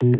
Hello, 0.00 0.10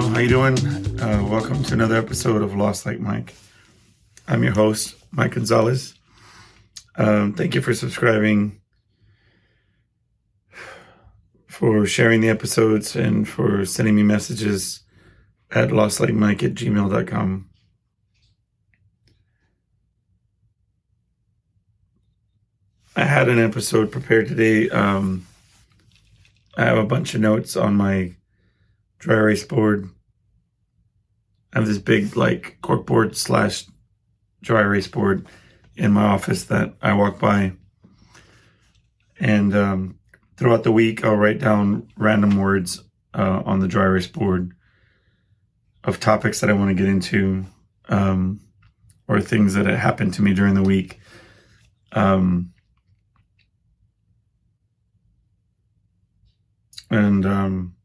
how 0.00 0.18
you 0.20 0.28
doing? 0.28 0.56
Uh, 1.00 1.26
welcome 1.28 1.64
to 1.64 1.74
another 1.74 1.96
episode 1.96 2.40
of 2.40 2.54
Lost 2.54 2.86
Like 2.86 3.00
Mike. 3.00 3.34
I'm 4.28 4.44
your 4.44 4.52
host, 4.52 4.94
Mike 5.10 5.32
Gonzalez. 5.32 5.94
Um, 6.94 7.32
thank 7.32 7.56
you 7.56 7.62
for 7.62 7.74
subscribing, 7.74 8.60
for 11.54 11.86
sharing 11.86 12.20
the 12.20 12.28
episodes, 12.28 12.96
and 12.96 13.28
for 13.28 13.64
sending 13.64 13.94
me 13.94 14.02
messages 14.02 14.80
at 15.52 15.68
lostlikemike 15.68 16.42
at 16.42 16.54
gmail.com. 16.54 17.48
I 22.96 23.04
had 23.04 23.28
an 23.28 23.38
episode 23.38 23.92
prepared 23.92 24.26
today. 24.26 24.68
Um, 24.68 25.28
I 26.56 26.64
have 26.64 26.76
a 26.76 26.84
bunch 26.84 27.14
of 27.14 27.20
notes 27.20 27.56
on 27.56 27.76
my 27.76 28.14
dry 28.98 29.14
erase 29.14 29.44
board. 29.44 29.88
I 31.52 31.60
have 31.60 31.68
this 31.68 31.78
big 31.78 32.16
like 32.16 32.58
corkboard 32.64 33.14
slash 33.14 33.64
dry 34.42 34.62
erase 34.62 34.88
board 34.88 35.28
in 35.76 35.92
my 35.92 36.02
office 36.02 36.42
that 36.46 36.74
I 36.82 36.94
walk 36.94 37.20
by. 37.20 37.52
And 39.20 39.54
um, 39.54 39.98
throughout 40.36 40.64
the 40.64 40.72
week, 40.72 41.04
I'll 41.04 41.16
write 41.16 41.38
down 41.38 41.88
random 41.96 42.36
words 42.36 42.82
uh, 43.14 43.42
on 43.44 43.60
the 43.60 43.68
dry 43.68 43.84
erase 43.84 44.06
board 44.06 44.52
of 45.84 46.00
topics 46.00 46.40
that 46.40 46.50
I 46.50 46.54
want 46.54 46.70
to 46.70 46.74
get 46.74 46.88
into 46.88 47.44
um, 47.88 48.40
or 49.06 49.20
things 49.20 49.54
that 49.54 49.66
happened 49.66 50.14
to 50.14 50.22
me 50.22 50.34
during 50.34 50.54
the 50.54 50.62
week. 50.62 51.00
Um, 51.92 52.52
and 56.90 57.24
um, 57.26 57.76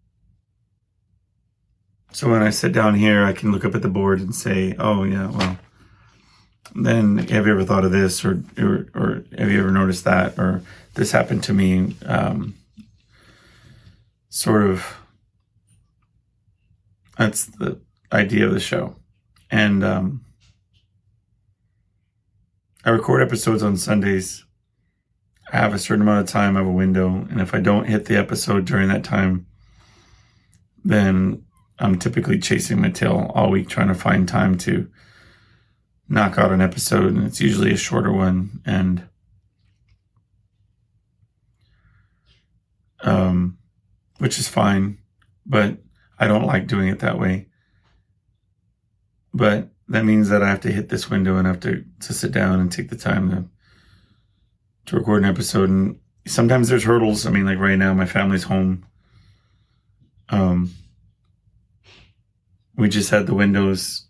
so 2.11 2.29
when 2.29 2.41
I 2.41 2.49
sit 2.49 2.71
down 2.71 2.95
here, 2.95 3.23
I 3.23 3.33
can 3.33 3.51
look 3.51 3.65
up 3.65 3.75
at 3.75 3.81
the 3.81 3.89
board 3.89 4.19
and 4.19 4.33
say, 4.33 4.75
"Oh 4.79 5.03
yeah, 5.03 5.29
well." 5.29 5.57
Then 6.75 7.17
have 7.17 7.45
you 7.45 7.51
ever 7.53 7.65
thought 7.65 7.85
of 7.85 7.91
this, 7.91 8.23
or 8.23 8.43
or, 8.57 8.87
or 8.93 9.23
have 9.37 9.51
you 9.51 9.59
ever 9.59 9.71
noticed 9.71 10.03
that, 10.05 10.37
or 10.37 10.61
this 10.93 11.11
happened 11.11 11.43
to 11.45 11.53
me? 11.53 11.95
Um, 12.05 12.55
sort 14.29 14.63
of. 14.63 14.95
That's 17.17 17.45
the 17.45 17.81
idea 18.13 18.47
of 18.47 18.53
the 18.53 18.59
show, 18.59 18.95
and 19.51 19.83
um, 19.83 20.25
I 22.85 22.91
record 22.91 23.21
episodes 23.21 23.63
on 23.63 23.75
Sundays. 23.75 24.45
I 25.51 25.57
have 25.57 25.73
a 25.73 25.79
certain 25.79 26.03
amount 26.03 26.21
of 26.21 26.27
time, 26.27 26.55
I 26.55 26.59
have 26.59 26.67
a 26.67 26.71
window, 26.71 27.09
and 27.09 27.41
if 27.41 27.55
I 27.55 27.59
don't 27.59 27.87
hit 27.87 28.05
the 28.05 28.17
episode 28.17 28.65
during 28.65 28.87
that 28.89 29.03
time, 29.03 29.47
then 30.85 31.43
I'm 31.79 31.97
typically 31.97 32.39
chasing 32.39 32.81
my 32.81 32.89
tail 32.89 33.31
all 33.33 33.49
week 33.49 33.67
trying 33.67 33.87
to 33.87 33.95
find 33.95 34.27
time 34.27 34.57
to 34.59 34.89
knock 36.09 36.37
out 36.37 36.51
an 36.51 36.61
episode, 36.61 37.13
and 37.13 37.23
it's 37.23 37.39
usually 37.39 37.71
a 37.71 37.77
shorter 37.77 38.11
one, 38.11 38.61
and 38.65 39.07
um, 43.01 43.57
which 44.17 44.39
is 44.39 44.47
fine, 44.47 44.97
but 45.45 45.77
I 46.17 46.27
don't 46.27 46.45
like 46.45 46.67
doing 46.67 46.89
it 46.89 46.99
that 46.99 47.19
way. 47.19 47.47
But 49.33 49.69
that 49.87 50.03
means 50.03 50.29
that 50.29 50.43
I 50.43 50.49
have 50.49 50.61
to 50.61 50.71
hit 50.71 50.89
this 50.89 51.09
window 51.09 51.37
and 51.37 51.47
have 51.47 51.59
to, 51.61 51.85
to 52.01 52.13
sit 52.13 52.31
down 52.31 52.59
and 52.59 52.71
take 52.71 52.89
the 52.89 52.97
time 52.97 53.29
to 53.29 53.45
to 54.87 54.95
record 54.95 55.23
an 55.23 55.29
episode. 55.29 55.69
And 55.69 55.99
sometimes 56.25 56.67
there's 56.67 56.83
hurdles. 56.83 57.27
I 57.27 57.29
mean, 57.29 57.45
like 57.45 57.59
right 57.59 57.77
now, 57.77 57.93
my 57.93 58.07
family's 58.07 58.43
home. 58.43 58.85
Um, 60.29 60.71
we 62.75 62.89
just 62.89 63.11
had 63.11 63.27
the 63.27 63.35
windows 63.35 64.07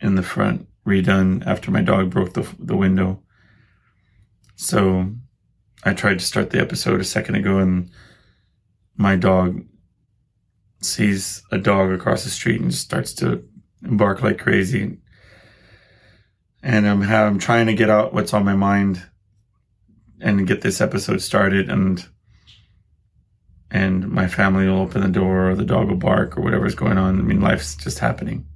in 0.00 0.14
the 0.14 0.22
front 0.22 0.68
redone 0.86 1.46
after 1.46 1.70
my 1.70 1.82
dog 1.82 2.10
broke 2.10 2.32
the 2.34 2.48
the 2.58 2.76
window. 2.76 3.22
So 4.54 5.12
I 5.84 5.92
tried 5.92 6.18
to 6.18 6.24
start 6.24 6.50
the 6.50 6.60
episode 6.60 7.00
a 7.00 7.04
second 7.04 7.34
ago, 7.34 7.58
and 7.58 7.90
my 8.96 9.16
dog 9.16 9.62
sees 10.80 11.42
a 11.50 11.58
dog 11.58 11.90
across 11.90 12.24
the 12.24 12.30
street 12.30 12.60
and 12.60 12.72
starts 12.72 13.12
to 13.14 13.44
bark 13.82 14.22
like 14.22 14.38
crazy. 14.38 14.98
And 16.62 16.88
I'm 16.88 17.02
I'm 17.02 17.38
trying 17.38 17.66
to 17.66 17.74
get 17.74 17.90
out 17.90 18.14
what's 18.14 18.32
on 18.32 18.44
my 18.44 18.56
mind 18.56 19.02
and 20.20 20.46
get 20.46 20.62
this 20.62 20.80
episode 20.80 21.20
started 21.20 21.68
and 21.68 22.06
and 23.70 24.08
my 24.08 24.26
family 24.28 24.66
will 24.66 24.80
open 24.80 25.02
the 25.02 25.08
door 25.08 25.50
or 25.50 25.54
the 25.54 25.64
dog 25.64 25.88
will 25.88 25.96
bark 25.96 26.38
or 26.38 26.40
whatever's 26.40 26.74
going 26.74 26.98
on. 26.98 27.18
I 27.18 27.22
mean, 27.22 27.40
life's 27.40 27.74
just 27.74 27.98
happening. 27.98 28.46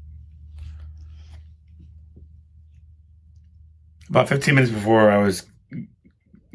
About 4.11 4.29
15 4.29 4.57
minutes 4.57 4.73
before 4.73 5.09
I 5.09 5.19
was 5.19 5.47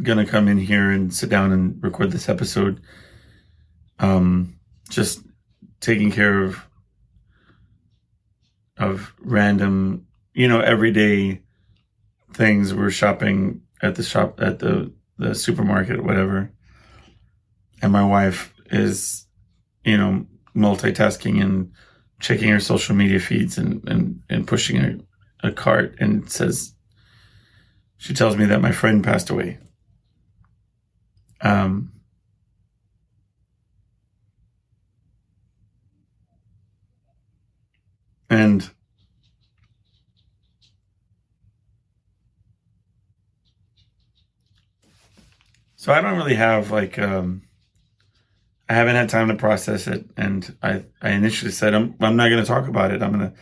going 0.03 0.17
to 0.17 0.29
come 0.29 0.49
in 0.49 0.57
here 0.57 0.91
and 0.91 1.13
sit 1.13 1.29
down 1.29 1.53
and 1.53 1.81
record 1.81 2.11
this 2.11 2.27
episode, 2.27 2.81
um, 3.99 4.59
just 4.89 5.21
taking 5.79 6.11
care 6.11 6.43
of 6.43 6.59
of 8.77 9.13
random, 9.21 10.05
you 10.33 10.49
know, 10.49 10.59
everyday 10.59 11.41
things. 12.33 12.73
We're 12.73 12.89
shopping 12.89 13.61
at 13.81 13.95
the 13.95 14.03
shop 14.03 14.41
at 14.41 14.59
the 14.59 14.91
the 15.17 15.33
supermarket, 15.33 16.03
whatever. 16.03 16.51
And 17.81 17.93
my 17.93 18.05
wife 18.05 18.53
is, 18.69 19.25
you 19.85 19.97
know, 19.97 20.25
multitasking 20.53 21.41
and 21.41 21.71
checking 22.19 22.49
her 22.49 22.59
social 22.59 22.95
media 22.95 23.21
feeds 23.21 23.57
and 23.57 23.87
and, 23.87 24.21
and 24.29 24.45
pushing 24.45 24.77
a, 24.77 25.47
a 25.47 25.53
cart 25.53 25.95
and 26.01 26.29
says 26.29 26.74
she 27.97 28.13
tells 28.13 28.37
me 28.37 28.45
that 28.45 28.61
my 28.61 28.71
friend 28.71 29.03
passed 29.03 29.29
away. 29.29 29.59
Um 31.41 31.91
and 38.29 38.69
So 45.75 45.93
I 45.93 46.01
don't 46.01 46.17
really 46.17 46.35
have 46.35 46.71
like 46.71 46.97
um 46.97 47.43
I 48.67 48.73
haven't 48.73 48.95
had 48.95 49.09
time 49.09 49.27
to 49.27 49.35
process 49.35 49.87
it, 49.87 50.05
and 50.17 50.55
I 50.63 50.85
I 51.01 51.11
initially 51.11 51.51
said 51.51 51.73
I'm 51.73 51.95
I'm 52.01 52.15
not 52.15 52.29
going 52.29 52.41
to 52.41 52.47
talk 52.47 52.67
about 52.67 52.91
it. 52.91 53.01
I'm 53.03 53.13
going 53.13 53.31
to 53.31 53.33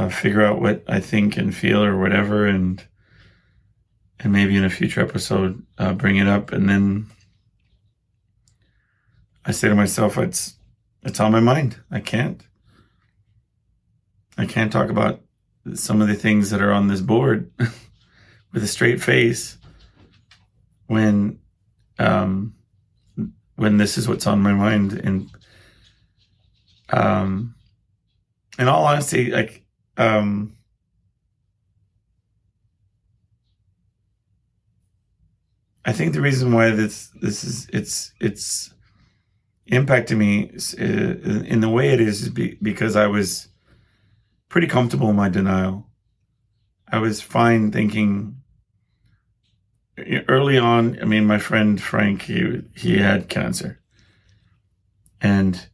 uh, 0.00 0.10
figure 0.10 0.42
out 0.44 0.60
what 0.62 0.84
I 0.88 1.00
think 1.00 1.36
and 1.38 1.54
feel 1.54 1.84
or 1.84 1.98
whatever, 1.98 2.46
and 2.46 2.86
and 4.20 4.32
maybe 4.32 4.56
in 4.56 4.64
a 4.64 4.70
future 4.70 5.00
episode 5.00 5.64
uh, 5.78 5.92
bring 5.92 6.16
it 6.16 6.26
up. 6.26 6.52
And 6.52 6.68
then 6.68 7.06
I 9.44 9.52
say 9.52 9.68
to 9.68 9.74
myself, 9.74 10.18
it's 10.18 10.54
it's 11.02 11.20
on 11.20 11.32
my 11.32 11.40
mind. 11.40 11.80
I 11.90 12.00
can't 12.00 12.42
I 14.36 14.46
can't 14.46 14.72
talk 14.72 14.88
about 14.88 15.20
some 15.74 16.00
of 16.00 16.08
the 16.08 16.14
things 16.14 16.50
that 16.50 16.62
are 16.62 16.72
on 16.72 16.88
this 16.88 17.00
board 17.00 17.50
with 18.52 18.62
a 18.62 18.68
straight 18.68 19.02
face 19.02 19.58
when 20.86 21.38
um, 21.98 22.54
when 23.56 23.76
this 23.76 23.98
is 23.98 24.08
what's 24.08 24.26
on 24.26 24.40
my 24.40 24.52
mind. 24.52 24.92
And 24.92 25.30
um, 26.90 27.54
in 28.58 28.68
all 28.68 28.84
honesty, 28.84 29.30
like 29.30 29.64
um, 29.96 30.56
I 35.84 35.92
think 35.92 36.12
the 36.12 36.20
reason 36.20 36.52
why 36.52 36.70
this 36.70 37.10
this 37.20 37.44
is 37.44 37.68
it's 37.72 38.12
it's 38.20 38.74
impacted 39.66 40.18
me 40.18 40.50
uh, 40.78 40.84
in 40.84 41.60
the 41.60 41.68
way 41.68 41.90
it 41.90 42.00
is, 42.00 42.22
is 42.22 42.28
because 42.30 42.96
I 42.96 43.06
was 43.06 43.48
pretty 44.48 44.66
comfortable 44.66 45.10
in 45.10 45.16
my 45.16 45.28
denial. 45.28 45.86
I 46.90 46.98
was 46.98 47.20
fine 47.20 47.70
thinking 47.70 48.36
early 50.28 50.58
on, 50.58 50.98
I 51.00 51.04
mean, 51.04 51.26
my 51.26 51.38
friend 51.38 51.80
Frank, 51.80 52.22
he 52.22 52.62
he 52.74 52.98
had 52.98 53.28
cancer, 53.28 53.80
and 55.20 55.68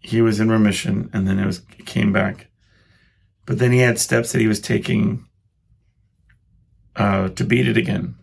he 0.00 0.20
was 0.20 0.40
in 0.40 0.50
remission, 0.50 1.10
and 1.12 1.26
then 1.26 1.38
it 1.38 1.46
was 1.46 1.62
it 1.78 1.86
came 1.86 2.12
back, 2.12 2.48
but 3.44 3.58
then 3.58 3.72
he 3.72 3.78
had 3.78 3.98
steps 3.98 4.32
that 4.32 4.40
he 4.40 4.48
was 4.48 4.60
taking 4.60 5.26
uh, 6.96 7.28
to 7.28 7.44
beat 7.44 7.68
it 7.68 7.76
again. 7.76 8.16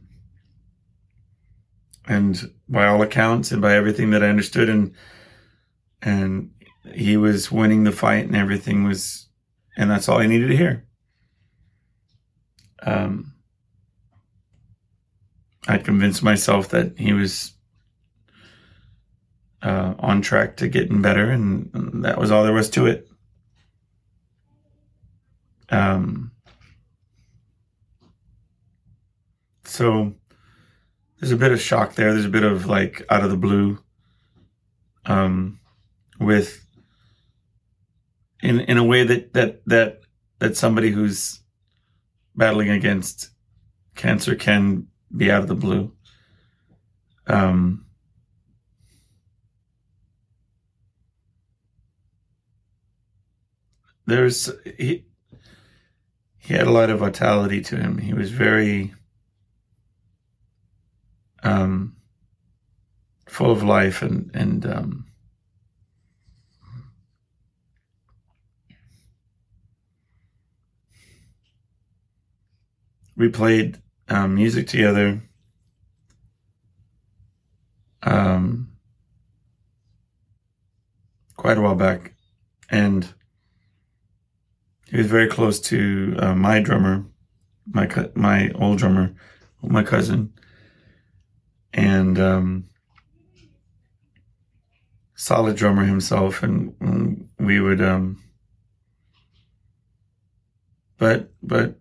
And 2.08 2.52
by 2.68 2.86
all 2.86 3.02
accounts, 3.02 3.52
and 3.52 3.62
by 3.62 3.76
everything 3.76 4.10
that 4.12 4.24
I 4.24 4.30
understood, 4.30 4.70
and 4.70 4.94
and 6.02 6.52
he 6.94 7.16
was 7.16 7.52
winning 7.52 7.86
the 7.86 7.92
fight 7.94 8.26
and 8.26 8.36
everything 8.36 8.84
was 8.84 9.30
and 9.76 9.90
that's 9.90 10.08
all 10.08 10.20
I 10.20 10.28
needed 10.28 10.50
to 10.50 10.58
hear. 10.58 10.86
Um, 12.82 13.34
I 15.68 15.78
convinced 15.78 16.22
myself 16.22 16.70
that 16.70 16.98
he 16.98 17.14
was 17.14 17.54
uh, 19.62 19.94
on 19.98 20.22
track 20.22 20.58
to 20.58 20.68
getting 20.68 21.02
better, 21.02 21.32
and, 21.32 21.70
and, 21.74 22.04
that 22.04 22.20
was 22.20 22.32
all 22.32 22.44
there 22.44 22.52
was 22.52 22.70
to 22.72 22.86
it. 22.86 23.08
Um, 25.70 26.32
so 29.64 30.14
there's 31.24 31.32
a 31.32 31.38
bit 31.38 31.54
of 31.54 31.62
shock 31.62 31.96
there. 31.96 32.12
There's 32.12 32.26
a 32.26 32.30
bit 32.30 32.44
of 32.44 32.66
like 32.66 33.02
out 33.10 33.24
of 33.24 33.32
the 33.32 33.38
blue, 33.38 33.80
um, 35.06 35.62
with 36.20 36.66
in 38.42 38.60
in 38.60 38.78
a 38.78 38.84
way 38.84 39.06
that 39.06 39.32
that 39.32 39.62
that 39.68 40.02
that 40.40 40.58
somebody 40.58 40.92
who's 40.92 41.40
battling 42.36 42.70
against 42.70 43.30
cancer 43.96 44.36
can 44.36 44.88
be 45.16 45.32
out 45.32 45.44
of 45.44 45.48
the 45.48 45.56
blue. 45.56 45.94
Um, 47.26 47.86
there's 54.06 54.52
he 54.78 55.06
he 56.38 56.54
had 56.54 56.68
a 56.68 56.72
lot 56.72 56.90
of 56.90 57.00
vitality 57.00 57.62
to 57.62 57.78
him. 57.78 58.00
He 58.00 58.14
was 58.14 58.30
very 58.30 58.94
um, 61.44 61.96
full 63.28 63.52
of 63.52 63.64
life 63.64 64.02
and 64.02 64.32
and 64.34 64.66
um, 64.66 65.06
we 73.16 73.30
played 73.30 73.82
um, 74.10 74.36
music 74.36 74.68
together. 74.68 75.22
Um, 78.04 78.70
quite 81.38 81.58
a 81.58 81.62
while 81.62 81.76
back, 81.76 82.14
and 82.70 83.14
he 84.90 84.98
was 84.98 85.08
very 85.08 85.28
close 85.28 85.60
to 85.62 86.16
uh, 86.20 86.36
my 86.36 86.60
drummer, 86.60 87.06
my 87.72 87.90
my 88.14 88.50
old 88.56 88.80
drummer, 88.80 89.16
my 89.62 89.84
cousin, 89.84 90.34
and 91.74 92.20
um, 92.20 92.66
solid 95.16 95.56
drummer 95.56 95.86
himself, 95.86 96.44
and, 96.44 96.76
and 96.80 97.30
we 97.40 97.60
would. 97.60 97.82
Um, 97.82 98.22
but 100.98 101.32
but 101.42 101.76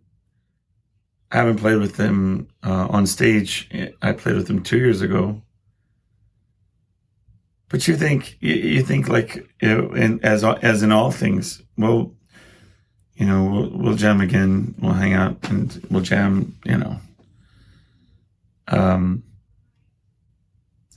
I 1.30 1.36
haven't 1.36 1.58
played 1.58 1.78
with 1.78 1.96
them 1.96 2.48
uh, 2.62 2.88
on 2.90 3.06
stage. 3.06 3.68
I 4.02 4.12
played 4.12 4.36
with 4.36 4.48
them 4.48 4.62
two 4.62 4.78
years 4.78 5.00
ago. 5.00 5.42
But 7.68 7.88
you 7.88 7.96
think 7.96 8.36
you, 8.40 8.54
you 8.54 8.82
think 8.82 9.08
like 9.08 9.48
you 9.62 9.68
know, 9.68 9.94
in, 9.94 10.20
as 10.22 10.44
as 10.44 10.82
in 10.82 10.92
all 10.92 11.10
things, 11.10 11.62
well, 11.78 12.12
you 13.14 13.24
know, 13.24 13.44
we'll, 13.44 13.70
we'll 13.70 13.96
jam 13.96 14.20
again. 14.20 14.74
We'll 14.78 14.92
hang 14.92 15.14
out 15.14 15.48
and 15.48 15.86
we'll 15.90 16.02
jam. 16.02 16.58
You 16.66 16.76
know, 16.76 16.96
um, 18.68 19.22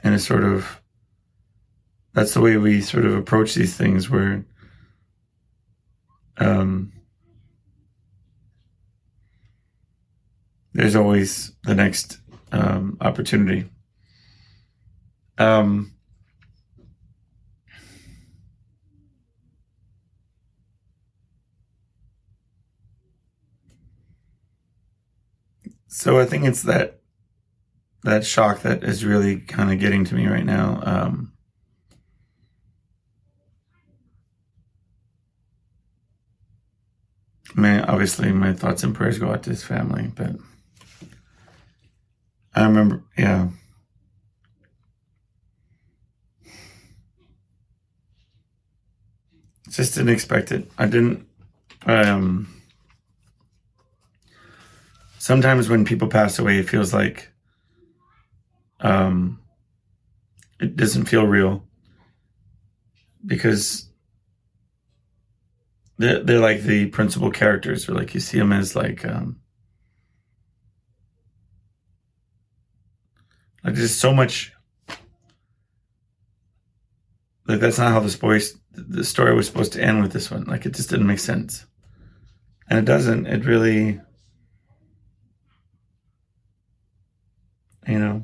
and 0.05 0.13
it's 0.13 0.27
sort 0.27 0.43
of 0.43 0.81
that's 2.13 2.35
the 2.35 2.39
way 2.39 2.57
we 2.57 2.79
sort 2.79 3.05
of 3.05 3.15
approach 3.15 3.55
these 3.55 3.75
things. 3.75 4.07
Where 4.07 4.45
um, 6.37 6.93
there's 10.73 10.95
always 10.95 11.53
the 11.63 11.73
next 11.73 12.19
um, 12.51 12.97
opportunity. 13.01 13.67
Um, 15.39 15.95
so 25.87 26.19
I 26.19 26.25
think 26.25 26.45
it's 26.45 26.61
that 26.61 27.01
that 28.05 28.25
shock 28.25 28.61
that 28.61 28.83
is 28.83 29.03
really 29.05 29.37
kind 29.37 29.71
of 29.71 29.79
getting 29.79 30.05
to 30.05 30.15
me 30.15 30.27
right 30.27 30.45
now. 30.45 30.81
Um, 30.83 31.33
man, 37.55 37.85
obviously, 37.85 38.31
my 38.31 38.53
thoughts 38.53 38.83
and 38.83 38.95
prayers 38.95 39.19
go 39.19 39.31
out 39.31 39.43
to 39.43 39.49
his 39.49 39.63
family, 39.63 40.11
but. 40.15 40.31
I 42.57 42.63
remember, 42.63 43.03
yeah. 43.17 43.49
Just 49.69 49.95
didn't 49.95 50.13
expect 50.13 50.53
it. 50.53 50.71
I 50.77 50.85
didn't. 50.85 51.27
Um, 51.85 52.47
sometimes 55.17 55.67
when 55.67 55.83
people 55.83 56.07
pass 56.07 56.39
away, 56.39 56.59
it 56.59 56.69
feels 56.69 56.93
like 56.93 57.29
um, 58.85 59.39
it 60.59 60.75
doesn't 60.75 61.05
feel 61.05 61.25
real 61.25 61.63
because 63.25 63.89
they're, 65.97 66.23
they're 66.23 66.39
like 66.39 66.61
the 66.61 66.87
principal 66.87 67.31
characters, 67.31 67.89
or 67.89 67.93
like 67.93 68.13
you 68.13 68.19
see 68.19 68.37
them 68.37 68.53
as 68.53 68.75
like 68.75 69.05
um, 69.05 69.39
Like 73.65 73.73
there's 73.73 73.95
so 73.95 74.13
much. 74.13 74.53
Like 77.47 77.59
that's 77.59 77.79
not 77.79 77.91
how 77.91 77.99
the 77.99 78.11
story 78.11 78.41
the 78.71 79.03
story 79.03 79.33
was 79.33 79.47
supposed 79.47 79.73
to 79.73 79.81
end 79.83 80.03
with 80.03 80.13
this 80.13 80.29
one. 80.29 80.43
Like 80.43 80.67
it 80.67 80.75
just 80.75 80.91
didn't 80.91 81.07
make 81.07 81.19
sense, 81.19 81.65
and 82.69 82.77
it 82.77 82.85
doesn't. 82.85 83.25
It 83.25 83.43
really, 83.45 83.99
you 87.87 87.99
know. 87.99 88.23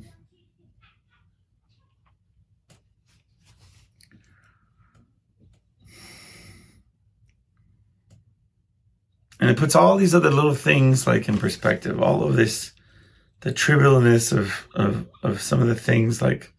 And 9.41 9.49
it 9.49 9.57
puts 9.57 9.75
all 9.75 9.97
these 9.97 10.15
other 10.15 10.31
little 10.31 10.55
things 10.55 11.05
like 11.05 11.27
in 11.27 11.37
perspective 11.37 12.01
all 12.01 12.23
of 12.23 12.35
this 12.35 12.71
the 13.41 13.51
trivialness 13.51 14.35
of, 14.37 14.67
of, 14.75 15.07
of 15.23 15.41
some 15.41 15.61
of 15.61 15.67
the 15.67 15.75
things 15.75 16.21
like, 16.21 16.53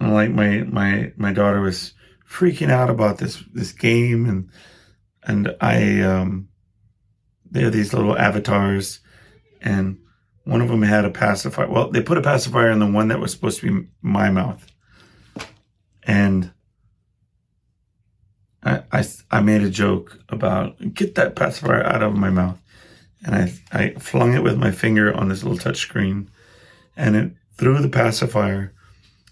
like 0.00 0.30
my, 0.30 0.58
my, 0.60 1.12
my 1.16 1.32
daughter 1.32 1.60
was 1.60 1.92
freaking 2.28 2.70
out 2.70 2.88
about 2.88 3.18
this, 3.18 3.42
this 3.52 3.72
game 3.72 4.26
and, 4.26 4.50
and 5.24 5.56
I, 5.60 6.00
um, 6.02 6.48
they 7.50 7.64
are 7.64 7.70
these 7.70 7.92
little 7.92 8.16
avatars 8.16 9.00
and 9.60 9.98
one 10.44 10.60
of 10.60 10.68
them 10.68 10.82
had 10.82 11.04
a 11.04 11.10
pacifier. 11.10 11.68
Well, 11.68 11.90
they 11.90 12.02
put 12.02 12.18
a 12.18 12.22
pacifier 12.22 12.70
in 12.70 12.78
the 12.78 12.86
one 12.86 13.08
that 13.08 13.18
was 13.18 13.32
supposed 13.32 13.60
to 13.60 13.80
be 13.80 13.88
my 14.02 14.30
mouth. 14.30 14.64
And 16.04 16.52
I, 18.66 19.04
I, 19.30 19.40
made 19.40 19.62
a 19.62 19.70
joke 19.70 20.18
about 20.28 20.92
get 20.92 21.14
that 21.14 21.36
pacifier 21.36 21.84
out 21.84 22.02
of 22.02 22.16
my 22.16 22.30
mouth. 22.30 22.58
And 23.24 23.34
I, 23.34 23.52
I 23.72 23.90
flung 23.94 24.34
it 24.34 24.42
with 24.42 24.58
my 24.58 24.72
finger 24.72 25.14
on 25.14 25.28
this 25.28 25.44
little 25.44 25.58
touch 25.58 25.78
screen 25.78 26.30
and 26.96 27.14
it 27.14 27.32
threw 27.56 27.80
the 27.80 27.88
pacifier 27.88 28.72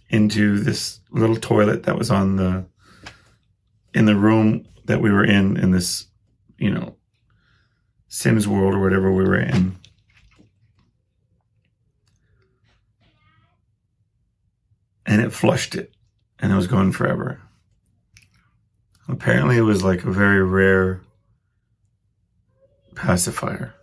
into 0.08 0.60
this 0.60 1.00
little 1.10 1.36
toilet 1.36 1.82
that 1.82 1.98
was 1.98 2.10
on 2.10 2.36
the 2.36 2.64
in 3.92 4.04
the 4.04 4.16
room 4.16 4.66
that 4.84 5.00
we 5.00 5.10
were 5.10 5.24
in 5.24 5.56
in 5.56 5.70
this 5.72 6.06
you 6.58 6.70
know 6.70 6.94
sims 8.08 8.46
world 8.46 8.74
or 8.74 8.80
whatever 8.80 9.12
we 9.12 9.24
were 9.24 9.38
in. 9.38 9.76
And 15.06 15.20
it 15.20 15.32
flushed 15.32 15.74
it 15.74 15.92
and 16.38 16.52
it 16.52 16.56
was 16.56 16.66
gone 16.68 16.92
forever 16.92 17.40
apparently 19.08 19.56
it 19.56 19.62
was 19.62 19.82
like 19.82 20.04
a 20.04 20.10
very 20.10 20.42
rare 20.42 21.00
pacifier 22.94 23.74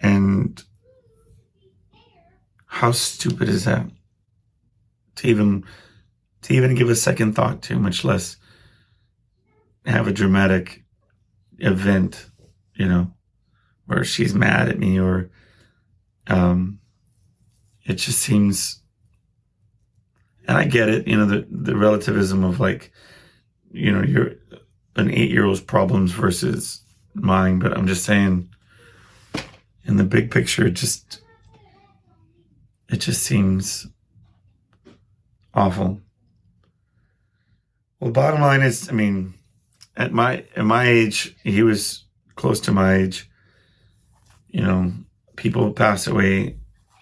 and 0.00 0.62
how 2.66 2.92
stupid 2.92 3.48
is 3.48 3.64
that? 3.64 3.86
To 5.16 5.28
even 5.28 5.64
to 6.42 6.54
even 6.54 6.74
give 6.74 6.90
a 6.90 6.94
second 6.94 7.34
thought 7.34 7.62
to, 7.62 7.78
much 7.78 8.04
less 8.04 8.36
have 9.86 10.06
a 10.06 10.12
dramatic 10.12 10.84
event, 11.58 12.28
you 12.74 12.86
know, 12.86 13.12
where 13.86 14.04
she's 14.04 14.34
mad 14.34 14.68
at 14.68 14.78
me 14.78 15.00
or 15.00 15.30
um 16.26 16.80
it 17.84 17.94
just 17.94 18.18
seems 18.18 18.82
and 20.48 20.56
I 20.56 20.64
get 20.64 20.88
it, 20.88 21.08
you 21.08 21.16
know, 21.16 21.26
the, 21.26 21.46
the 21.50 21.76
relativism 21.76 22.44
of 22.44 22.60
like, 22.60 22.92
you 23.76 23.92
know, 23.92 24.02
you're 24.02 24.32
an 24.96 25.10
eight 25.10 25.30
year 25.30 25.44
old's 25.44 25.60
problems 25.60 26.12
versus 26.12 26.82
mine, 27.14 27.58
but 27.58 27.76
I'm 27.76 27.86
just 27.86 28.04
saying 28.04 28.48
in 29.84 29.96
the 29.96 30.04
big 30.04 30.30
picture, 30.30 30.66
it 30.66 30.72
just, 30.72 31.20
it 32.88 32.96
just 32.96 33.22
seems 33.22 33.86
awful. 35.54 36.00
Well, 38.00 38.10
bottom 38.10 38.40
line 38.40 38.62
is, 38.62 38.88
I 38.88 38.92
mean, 38.92 39.34
at 39.96 40.12
my 40.12 40.44
at 40.54 40.64
my 40.64 40.86
age, 40.86 41.36
he 41.42 41.62
was 41.62 42.04
close 42.34 42.60
to 42.60 42.72
my 42.72 42.94
age. 42.94 43.30
You 44.48 44.62
know, 44.62 44.92
people 45.36 45.72
pass 45.72 46.06
away. 46.06 46.58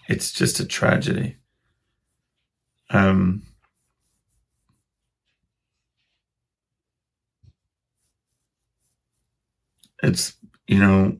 It's 0.07 0.31
just 0.31 0.59
a 0.59 0.65
tragedy. 0.65 1.37
Um, 2.89 3.43
it's 10.05 10.33
you 10.67 10.79
know, 10.79 11.17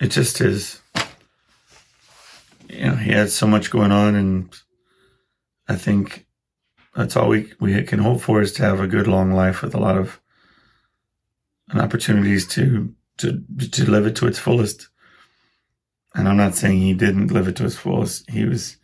it 0.00 0.08
just 0.08 0.40
is. 0.40 0.80
You 2.68 2.86
know, 2.86 2.94
he 2.96 3.12
had 3.12 3.30
so 3.30 3.46
much 3.46 3.70
going 3.70 3.92
on, 3.92 4.14
and 4.14 4.54
I 5.68 5.76
think 5.76 6.26
that's 6.94 7.16
all 7.16 7.28
we 7.28 7.52
we 7.60 7.82
can 7.84 7.98
hope 7.98 8.20
for 8.20 8.40
is 8.40 8.52
to 8.54 8.62
have 8.62 8.80
a 8.80 8.86
good 8.86 9.06
long 9.06 9.32
life 9.32 9.62
with 9.62 9.74
a 9.74 9.80
lot 9.80 9.96
of 9.96 10.20
opportunities 11.74 12.46
to 12.48 12.94
to 13.18 13.42
to 13.70 13.90
live 13.90 14.06
it 14.06 14.16
to 14.16 14.26
its 14.26 14.38
fullest. 14.38 14.88
And 16.14 16.28
I'm 16.28 16.36
not 16.36 16.54
saying 16.54 16.78
he 16.78 16.92
didn't 16.92 17.32
live 17.32 17.48
it 17.48 17.56
to 17.56 17.64
its 17.64 17.76
fullest. 17.76 18.28
He 18.30 18.44
was 18.44 18.76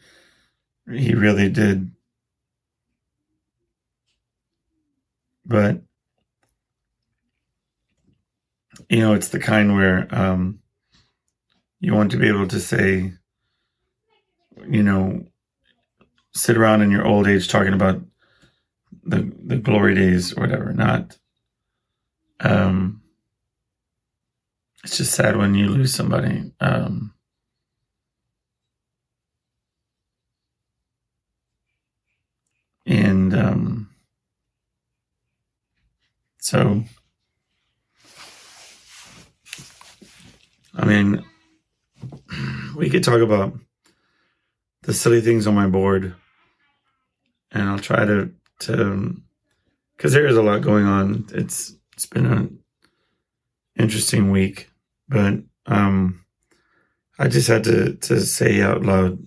he 0.91 1.15
really 1.15 1.51
did. 1.51 1.91
But 5.45 5.83
you 8.89 9.01
know, 9.01 9.15
it's 9.15 9.29
the 9.29 9.39
kind 9.39 9.75
where 9.75 10.09
um, 10.11 10.61
you 11.81 11.95
want 11.95 12.11
to 12.13 12.17
be 12.17 12.29
able 12.29 12.49
to 12.49 12.61
say, 12.61 13.13
you 14.69 14.83
know, 14.83 15.25
sit 16.33 16.57
around 16.57 16.83
in 16.83 16.91
your 16.91 17.07
old 17.07 17.27
age 17.27 17.49
talking 17.49 17.75
about 17.75 18.01
the 19.05 19.31
the 19.45 19.57
glory 19.57 19.95
days 19.95 20.33
or 20.33 20.41
whatever. 20.41 20.73
Not. 20.73 21.17
Um, 22.41 23.03
it's 24.85 24.97
just 24.97 25.13
sad 25.13 25.37
when 25.37 25.55
you 25.55 25.69
lose 25.69 25.93
somebody. 25.93 26.53
Um, 26.61 27.13
and 32.87 33.35
um, 33.35 33.91
so, 36.39 36.85
I 40.79 40.85
mean, 40.85 41.25
we 42.77 42.89
could 42.89 43.03
talk 43.05 43.21
about 43.21 43.53
the 44.83 44.95
silly 44.95 45.21
things 45.21 45.47
on 45.47 45.55
my 45.55 45.67
board 45.67 46.15
and 47.51 47.69
I'll 47.69 47.79
try 47.79 48.05
to 48.05 48.31
to 48.61 49.17
because 49.97 50.13
there 50.13 50.27
is 50.27 50.37
a 50.37 50.43
lot 50.43 50.63
going 50.63 50.85
on. 50.87 51.27
It's 51.33 51.75
it's 51.93 52.07
been 52.07 52.27
an 52.27 52.59
interesting 53.79 54.31
week, 54.31 54.71
but 55.09 55.35
um, 55.67 56.25
I 57.19 57.29
just 57.29 57.49
had 57.49 57.65
to 57.65 57.95
to 57.95 58.21
say 58.21 58.63
out 58.63 58.83
loud 58.83 59.19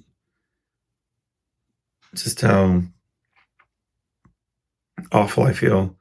just 2.13 2.41
how 2.41 2.81
awful 5.11 5.43
I 5.43 5.53
feel 5.53 5.95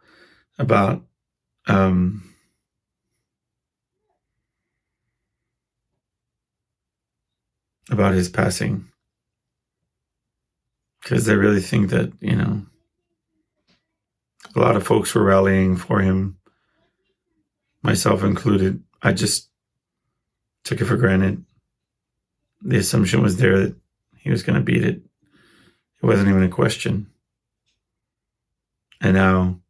about 0.58 1.02
um, 1.66 2.29
about 7.90 8.14
his 8.14 8.28
passing 8.28 8.90
because 11.02 11.28
I 11.28 11.32
really 11.32 11.60
think 11.60 11.90
that, 11.90 12.12
you 12.20 12.36
know, 12.36 12.62
a 14.54 14.58
lot 14.58 14.76
of 14.76 14.86
folks 14.86 15.14
were 15.14 15.24
rallying 15.24 15.76
for 15.76 16.00
him, 16.00 16.38
myself 17.82 18.22
included. 18.22 18.82
I 19.02 19.12
just 19.12 19.48
took 20.64 20.80
it 20.80 20.86
for 20.86 20.96
granted. 20.96 21.44
The 22.62 22.78
assumption 22.78 23.22
was 23.22 23.38
there 23.38 23.58
that 23.58 23.76
he 24.18 24.30
was 24.30 24.42
going 24.42 24.58
to 24.58 24.64
beat 24.64 24.84
it. 24.84 25.00
It 26.02 26.06
wasn't 26.06 26.28
even 26.28 26.42
a 26.42 26.48
question. 26.48 27.10
And 29.00 29.14
now, 29.14 29.60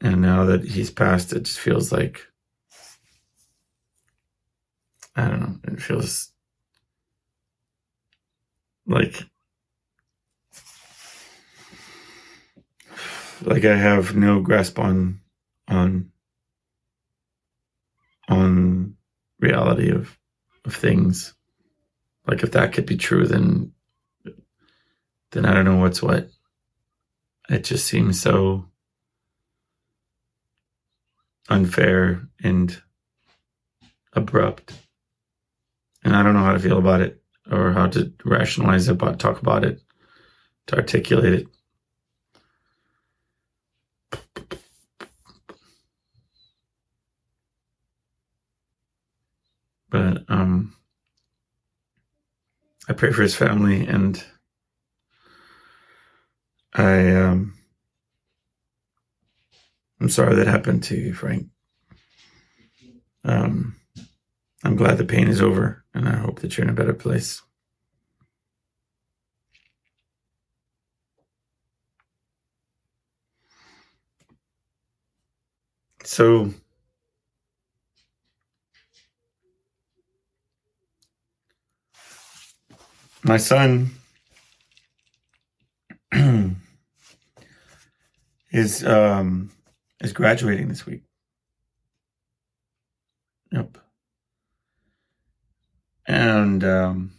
and 0.00 0.22
now 0.22 0.46
that 0.46 0.64
he's 0.64 0.90
passed, 0.90 1.32
it 1.32 1.42
just 1.42 1.58
feels 1.58 1.92
like, 1.92 2.26
I 5.18 5.28
don't 5.28 5.40
know, 5.40 5.56
it 5.72 5.82
feels 5.82 6.32
like 8.86 9.24
like 13.42 13.64
I 13.64 13.76
have 13.76 14.14
no 14.14 14.40
grasp 14.40 14.78
on 14.78 15.20
on 15.68 16.10
on 18.28 18.94
reality 19.40 19.90
of 19.90 20.18
of 20.64 20.74
things. 20.74 21.34
Like 22.26 22.42
if 22.42 22.52
that 22.52 22.72
could 22.72 22.86
be 22.86 22.96
true, 22.96 23.26
then 23.26 23.72
then 25.32 25.46
I 25.46 25.54
don't 25.54 25.64
know 25.64 25.76
what's 25.78 26.02
what. 26.02 26.28
It 27.50 27.64
just 27.64 27.86
seems 27.86 28.20
so 28.20 28.66
unfair 31.48 32.28
and 32.42 32.80
abrupt. 34.12 34.72
And 36.04 36.14
I 36.14 36.22
don't 36.22 36.34
know 36.34 36.44
how 36.44 36.52
to 36.52 36.58
feel 36.58 36.78
about 36.78 37.00
it 37.00 37.22
or 37.50 37.72
how 37.72 37.88
to 37.88 38.12
rationalize 38.24 38.88
it, 38.88 38.98
but 38.98 39.18
talk 39.18 39.40
about 39.40 39.64
it, 39.64 39.80
to 40.68 40.76
articulate 40.76 41.34
it. 41.34 41.46
But 49.90 50.24
um, 50.28 50.76
I 52.88 52.92
pray 52.92 53.12
for 53.12 53.22
his 53.22 53.34
family, 53.34 53.86
and 53.86 54.22
I 56.74 57.14
um, 57.16 57.54
I'm 60.00 60.10
sorry 60.10 60.36
that 60.36 60.46
happened 60.46 60.84
to 60.84 60.96
you, 60.96 61.14
Frank. 61.14 61.48
Um, 63.24 63.77
I'm 64.64 64.76
glad 64.76 64.98
the 64.98 65.04
pain 65.04 65.28
is 65.28 65.40
over, 65.40 65.84
and 65.94 66.08
I 66.08 66.16
hope 66.16 66.40
that 66.40 66.56
you're 66.56 66.64
in 66.64 66.70
a 66.70 66.74
better 66.74 66.94
place. 66.94 67.42
So, 76.04 76.52
my 83.22 83.36
son 83.36 83.90
is 88.50 88.84
um, 88.84 89.50
is 90.00 90.12
graduating 90.12 90.68
this 90.68 90.86
week. 90.86 91.02
Yep 93.52 93.78
and 96.08 96.64
um, 96.64 97.12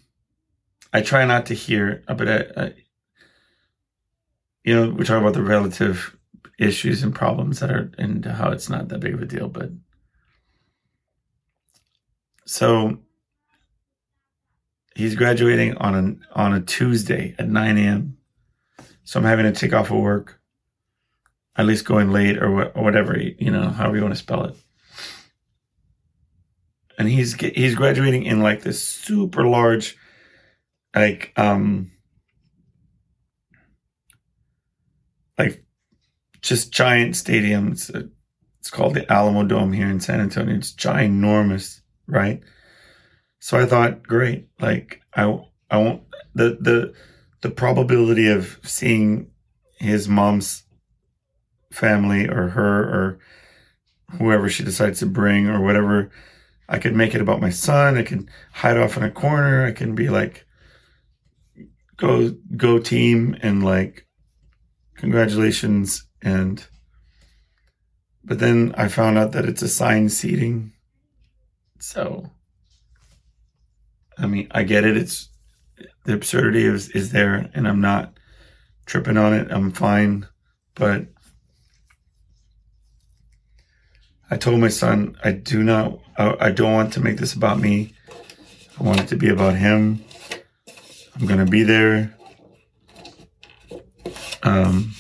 I 0.92 1.02
try 1.02 1.24
not 1.24 1.46
to 1.46 1.54
hear, 1.54 2.04
uh, 2.08 2.16
but 2.16 2.28
I, 2.28 2.62
I, 2.62 2.74
you 4.64 4.76
know, 4.76 4.90
we 4.90 5.06
talk 5.06 5.22
about 5.22 5.36
the 5.36 5.44
relative 5.44 6.18
issues 6.58 7.04
and 7.04 7.14
problems 7.14 7.60
that 7.60 7.70
are, 7.70 7.92
and 7.98 8.26
how 8.26 8.50
it's 8.52 8.68
not 8.68 8.90
that 8.90 9.00
big 9.00 9.14
of 9.14 9.22
a 9.22 9.26
deal. 9.26 9.48
But 9.48 9.70
so 12.46 12.98
he's 14.96 15.16
graduating 15.16 15.78
on 15.78 15.96
a 15.96 16.38
on 16.38 16.54
a 16.54 16.62
Tuesday 16.62 17.36
at 17.38 17.48
nine 17.48 17.78
a.m. 17.78 18.18
So 19.04 19.20
I'm 19.20 19.26
having 19.26 19.46
to 19.46 19.58
take 19.58 19.74
off 19.74 19.92
of 19.92 19.98
work, 19.98 20.40
at 21.56 21.66
least 21.66 21.86
going 21.86 22.12
late 22.12 22.38
or, 22.38 22.50
wh- 22.50 22.78
or 22.78 22.84
whatever 22.84 23.18
you 23.18 23.52
know, 23.52 23.70
however 23.70 23.96
you 23.96 24.02
want 24.02 24.14
to 24.14 24.20
spell 24.20 24.46
it 24.46 24.56
and 27.00 27.08
he's 27.08 27.34
he's 27.34 27.76
graduating 27.76 28.24
in 28.24 28.42
like 28.42 28.62
this 28.62 28.86
super 28.86 29.48
large, 29.48 29.98
like 30.94 31.32
um, 31.38 31.92
like 35.38 35.64
just 36.42 36.72
giant 36.74 37.16
stadium. 37.16 37.72
It's, 37.72 37.90
called 38.72 38.94
the 38.94 39.02
Alamodome 39.02 39.74
here 39.74 39.90
in 39.90 40.00
San 40.00 40.20
Antonio. 40.20 40.56
It's 40.56 40.74
ginormous, 40.74 41.82
right? 42.06 42.40
So 43.40 43.58
I 43.58 43.66
thought, 43.66 44.04
great, 44.04 44.48
like 44.60 45.02
I 45.16 45.24
I 45.72 45.78
won't 45.78 46.04
the 46.36 46.58
the 46.62 46.94
the 47.42 47.50
probability 47.50 48.28
of 48.28 48.60
seeing 48.64 49.32
his 49.78 50.08
mom's 50.08 50.64
family 51.72 52.28
or 52.28 52.50
her 52.50 52.84
or 52.84 53.20
whoever 54.18 54.50
she 54.50 54.64
decides 54.64 55.00
to 55.00 55.06
bring 55.06 55.48
or 55.48 55.62
whatever. 55.62 56.12
I 56.70 56.78
could 56.78 56.96
make 56.96 57.16
it 57.16 57.22
about 57.22 57.42
my 57.42 57.50
son. 57.50 57.98
I 57.98 58.04
can 58.04 58.30
hide 58.54 58.78
off 58.78 58.96
in 58.96 59.04
a 59.04 59.10
corner. 59.10 59.66
I 59.66 59.72
can 59.72 59.96
be 59.96 60.10
like, 60.10 60.46
go, 61.98 62.30
go 62.56 62.78
team 62.78 63.36
and 63.42 63.64
like, 63.64 64.06
congratulations. 64.96 66.06
And, 66.22 66.64
but 68.24 68.38
then 68.38 68.76
I 68.78 68.88
found 68.88 69.18
out 69.18 69.32
that 69.32 69.46
it's 69.46 69.64
assigned 69.64 70.12
seating. 70.12 70.74
So, 71.80 72.30
I 74.20 74.28
mean, 74.28 74.48
I 74.52 74.62
get 74.62 74.86
it. 74.86 74.96
It's 74.96 75.28
the 76.06 76.14
absurdity 76.14 76.66
is, 76.66 76.90
is 76.90 77.12
there 77.12 77.50
and 77.56 77.68
I'm 77.68 77.82
not 77.82 78.14
tripping 78.86 79.18
on 79.18 79.34
it. 79.34 79.48
I'm 79.50 79.72
fine. 79.72 80.28
But 80.76 81.08
I 84.30 84.38
told 84.38 84.60
my 84.60 84.68
son, 84.68 85.18
I 85.24 85.32
do 85.32 85.64
not, 85.64 86.00
I, 86.20 86.36
I 86.48 86.52
don't 86.52 86.74
want 86.74 86.94
to 86.94 87.00
make 87.00 87.18
this 87.18 87.34
about 87.34 87.60
me. 87.60 87.94
I 88.78 88.84
want 88.84 89.00
it 89.00 89.08
to 89.08 89.16
be 89.16 89.30
about 89.30 89.56
him. 89.56 90.04
I'm 91.16 91.26
going 91.26 91.44
to 91.44 91.50
be 91.50 91.64
there. 91.64 92.14
Um, 94.44 94.94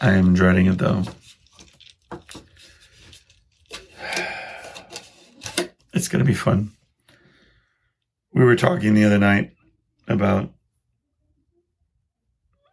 I 0.00 0.12
am 0.12 0.34
dreading 0.34 0.66
it 0.66 0.78
though. 0.78 1.04
It's 5.92 6.06
going 6.08 6.24
to 6.24 6.26
be 6.26 6.34
fun. 6.34 6.70
We 8.32 8.44
were 8.44 8.56
talking 8.56 8.94
the 8.94 9.04
other 9.04 9.18
night 9.18 9.50
about 10.08 10.50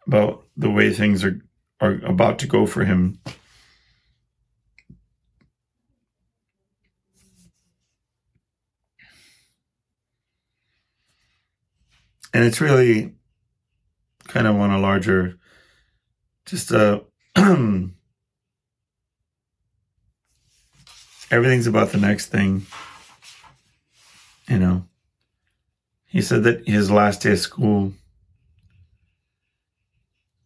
about 0.06 0.44
the 0.56 0.70
way 0.70 0.94
things 0.94 1.24
are 1.24 1.42
are 1.80 2.00
about 2.04 2.38
to 2.38 2.46
go 2.46 2.64
for 2.64 2.84
him. 2.84 3.20
And 12.38 12.46
it's 12.46 12.60
really 12.60 13.14
kind 14.28 14.46
of 14.46 14.54
on 14.54 14.70
a 14.70 14.78
larger, 14.78 15.40
just 16.46 16.70
a, 16.70 17.02
everything's 21.32 21.66
about 21.66 21.90
the 21.90 21.98
next 21.98 22.26
thing. 22.26 22.64
You 24.48 24.60
know, 24.60 24.84
he 26.06 26.22
said 26.22 26.44
that 26.44 26.64
his 26.64 26.92
last 26.92 27.22
day 27.22 27.32
of 27.32 27.40
school, 27.40 27.92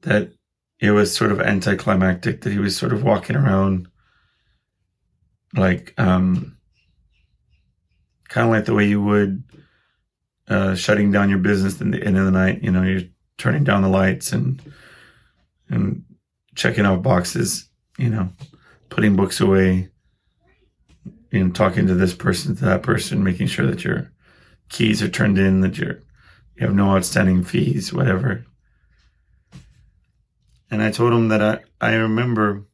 that 0.00 0.32
it 0.80 0.92
was 0.92 1.14
sort 1.14 1.30
of 1.30 1.42
anticlimactic 1.42 2.40
that 2.40 2.52
he 2.54 2.58
was 2.58 2.74
sort 2.74 2.94
of 2.94 3.04
walking 3.04 3.36
around 3.36 3.86
like 5.54 5.92
um 5.98 6.56
kind 8.30 8.46
of 8.46 8.50
like 8.50 8.64
the 8.64 8.72
way 8.72 8.88
you 8.88 9.02
would 9.02 9.44
uh 10.48 10.74
shutting 10.74 11.12
down 11.12 11.30
your 11.30 11.38
business 11.38 11.80
in 11.80 11.90
the 11.90 12.02
end 12.02 12.18
of 12.18 12.24
the 12.24 12.30
night. 12.30 12.62
You 12.62 12.70
know 12.70 12.82
you're 12.82 13.02
turning 13.38 13.64
down 13.64 13.82
the 13.82 13.88
lights 13.88 14.32
and 14.32 14.60
and 15.68 16.04
checking 16.54 16.84
out 16.84 17.02
boxes 17.02 17.68
you 17.98 18.10
know 18.10 18.28
putting 18.90 19.16
books 19.16 19.40
away 19.40 19.88
you 21.30 21.42
know 21.42 21.50
talking 21.50 21.86
to 21.86 21.94
this 21.94 22.14
person 22.14 22.54
to 22.54 22.64
that 22.64 22.82
person 22.82 23.24
making 23.24 23.46
sure 23.46 23.66
that 23.66 23.84
your 23.84 24.12
keys 24.68 25.02
are 25.02 25.08
turned 25.08 25.38
in 25.38 25.60
that 25.60 25.78
you're 25.78 26.00
you 26.56 26.66
have 26.66 26.74
no 26.74 26.94
outstanding 26.94 27.42
fees 27.42 27.92
whatever. 27.92 28.44
And 30.70 30.82
I 30.82 30.90
told 30.90 31.12
him 31.12 31.28
that 31.28 31.42
I, 31.42 31.58
I 31.86 31.94
remember 31.94 32.64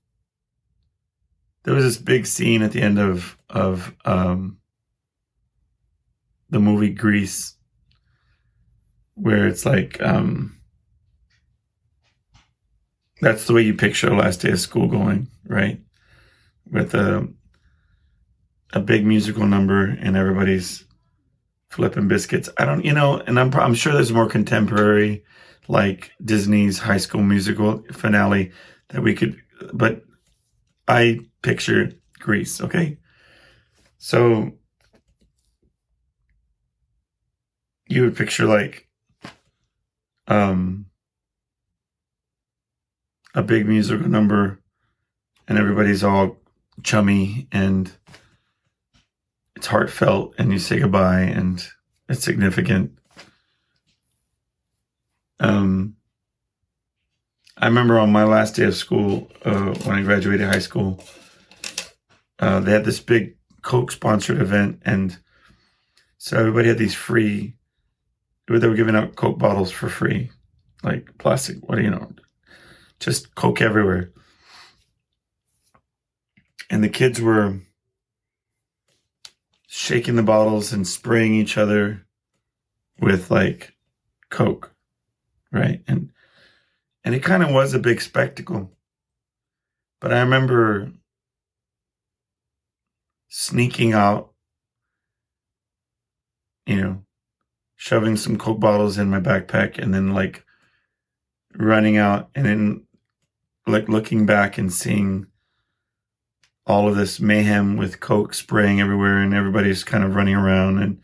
there 1.64 1.74
was 1.74 1.84
this 1.84 1.98
big 1.98 2.26
scene 2.26 2.62
at 2.62 2.72
the 2.72 2.80
end 2.80 2.98
of 2.98 3.36
of 3.50 3.94
um, 4.04 4.58
the 6.50 6.60
movie 6.60 6.90
Grease 6.90 7.54
where 9.20 9.46
it's 9.46 9.66
like 9.66 10.00
um, 10.02 10.58
that's 13.20 13.46
the 13.46 13.52
way 13.52 13.62
you 13.62 13.74
picture 13.74 14.14
last 14.14 14.42
day 14.42 14.50
of 14.52 14.60
school 14.60 14.88
going, 14.88 15.28
right? 15.46 15.80
With 16.70 16.94
a 16.94 17.28
a 18.74 18.80
big 18.80 19.04
musical 19.06 19.46
number 19.46 19.84
and 19.86 20.16
everybody's 20.16 20.84
flipping 21.70 22.08
biscuits. 22.08 22.48
I 22.58 22.64
don't, 22.64 22.84
you 22.84 22.92
know, 22.92 23.18
and 23.18 23.38
I'm 23.38 23.52
I'm 23.54 23.74
sure 23.74 23.92
there's 23.92 24.12
more 24.12 24.28
contemporary 24.28 25.24
like 25.68 26.12
Disney's 26.24 26.78
High 26.78 26.98
School 26.98 27.22
Musical 27.22 27.82
finale 27.92 28.52
that 28.90 29.02
we 29.02 29.14
could, 29.14 29.36
but 29.72 30.02
I 30.86 31.20
picture 31.42 31.92
Grease. 32.20 32.60
Okay, 32.60 32.98
so 33.98 34.52
you 37.88 38.02
would 38.02 38.16
picture 38.16 38.44
like 38.46 38.87
um 40.28 40.86
a 43.34 43.42
big 43.42 43.66
musical 43.66 44.08
number 44.08 44.60
and 45.46 45.58
everybody's 45.58 46.04
all 46.04 46.36
chummy 46.82 47.48
and 47.50 47.90
it's 49.56 49.66
heartfelt 49.66 50.34
and 50.38 50.52
you 50.52 50.58
say 50.58 50.78
goodbye 50.78 51.20
and 51.20 51.68
it's 52.08 52.22
significant 52.22 52.98
um, 55.40 55.96
I 57.56 57.66
remember 57.66 57.98
on 57.98 58.12
my 58.12 58.24
last 58.24 58.54
day 58.56 58.64
of 58.64 58.74
school, 58.74 59.30
uh, 59.44 59.74
when 59.84 59.98
I 59.98 60.02
graduated 60.02 60.48
high 60.48 60.58
school, 60.58 61.02
uh, 62.38 62.60
they 62.60 62.72
had 62.72 62.84
this 62.84 63.00
big 63.00 63.36
Coke 63.62 63.90
sponsored 63.90 64.40
event. 64.40 64.82
And 64.84 65.18
so 66.18 66.38
everybody 66.38 66.68
had 66.68 66.78
these 66.78 66.94
free, 66.94 67.54
they 68.56 68.68
were 68.68 68.74
giving 68.74 68.96
out 68.96 69.16
Coke 69.16 69.38
bottles 69.38 69.70
for 69.70 69.88
free, 69.88 70.30
like 70.82 71.18
plastic, 71.18 71.56
what 71.68 71.76
do 71.76 71.82
you 71.82 71.90
know, 71.90 72.12
just 73.00 73.34
Coke 73.34 73.60
everywhere. 73.60 74.10
And 76.70 76.82
the 76.82 76.88
kids 76.88 77.20
were 77.20 77.60
shaking 79.66 80.16
the 80.16 80.22
bottles 80.22 80.72
and 80.72 80.86
spraying 80.86 81.34
each 81.34 81.58
other 81.58 82.06
with 83.00 83.30
like 83.30 83.74
Coke 84.30 84.74
right? 85.52 85.82
And 85.86 86.10
and 87.04 87.14
it 87.14 87.22
kind 87.22 87.42
of 87.42 87.50
was 87.50 87.74
a 87.74 87.78
big 87.78 88.00
spectacle. 88.00 88.72
But 90.00 90.12
I 90.12 90.20
remember 90.20 90.92
sneaking 93.28 93.92
out, 93.92 94.32
you 96.66 96.80
know, 96.80 97.02
shoving 97.78 98.16
some 98.16 98.36
Coke 98.36 98.60
bottles 98.60 98.98
in 98.98 99.08
my 99.08 99.20
backpack 99.20 99.78
and 99.78 99.94
then 99.94 100.12
like 100.12 100.44
running 101.54 101.96
out 101.96 102.28
and 102.34 102.44
then 102.44 102.86
like 103.66 103.88
looking 103.88 104.26
back 104.26 104.58
and 104.58 104.70
seeing 104.70 105.26
all 106.66 106.88
of 106.88 106.96
this 106.96 107.18
mayhem 107.18 107.76
with 107.76 108.00
Coke 108.00 108.34
spraying 108.34 108.80
everywhere 108.80 109.18
and 109.18 109.32
everybody's 109.32 109.84
kind 109.84 110.04
of 110.04 110.14
running 110.14 110.34
around 110.34 110.82
and 110.82 111.00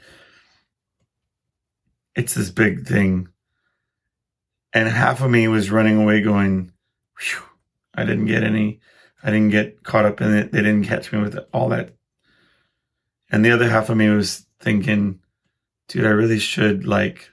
it's 2.15 2.35
this 2.35 2.51
big 2.51 2.87
thing 2.87 3.29
and 4.75 4.89
half 4.89 5.23
of 5.23 5.31
me 5.31 5.47
was 5.47 5.71
running 5.71 5.97
away 5.97 6.21
going, 6.21 6.73
I 7.95 8.05
didn't 8.05 8.27
get 8.27 8.43
any, 8.43 8.81
I 9.23 9.31
didn't 9.31 9.51
get 9.51 9.85
caught 9.85 10.05
up 10.05 10.21
in 10.21 10.37
it. 10.37 10.51
They 10.51 10.63
didn't 10.63 10.85
catch 10.85 11.13
me 11.13 11.21
with 11.21 11.39
all 11.53 11.69
that. 11.69 11.95
And 13.31 13.45
the 13.45 13.53
other 13.53 13.71
half 13.71 13.89
of 13.89 13.97
me 13.97 14.11
was 14.11 14.45
thinking, 14.59 15.21
dude, 15.89 16.07
I 16.07 16.11
really 16.11 16.39
should 16.39 16.85
like, 16.87 17.31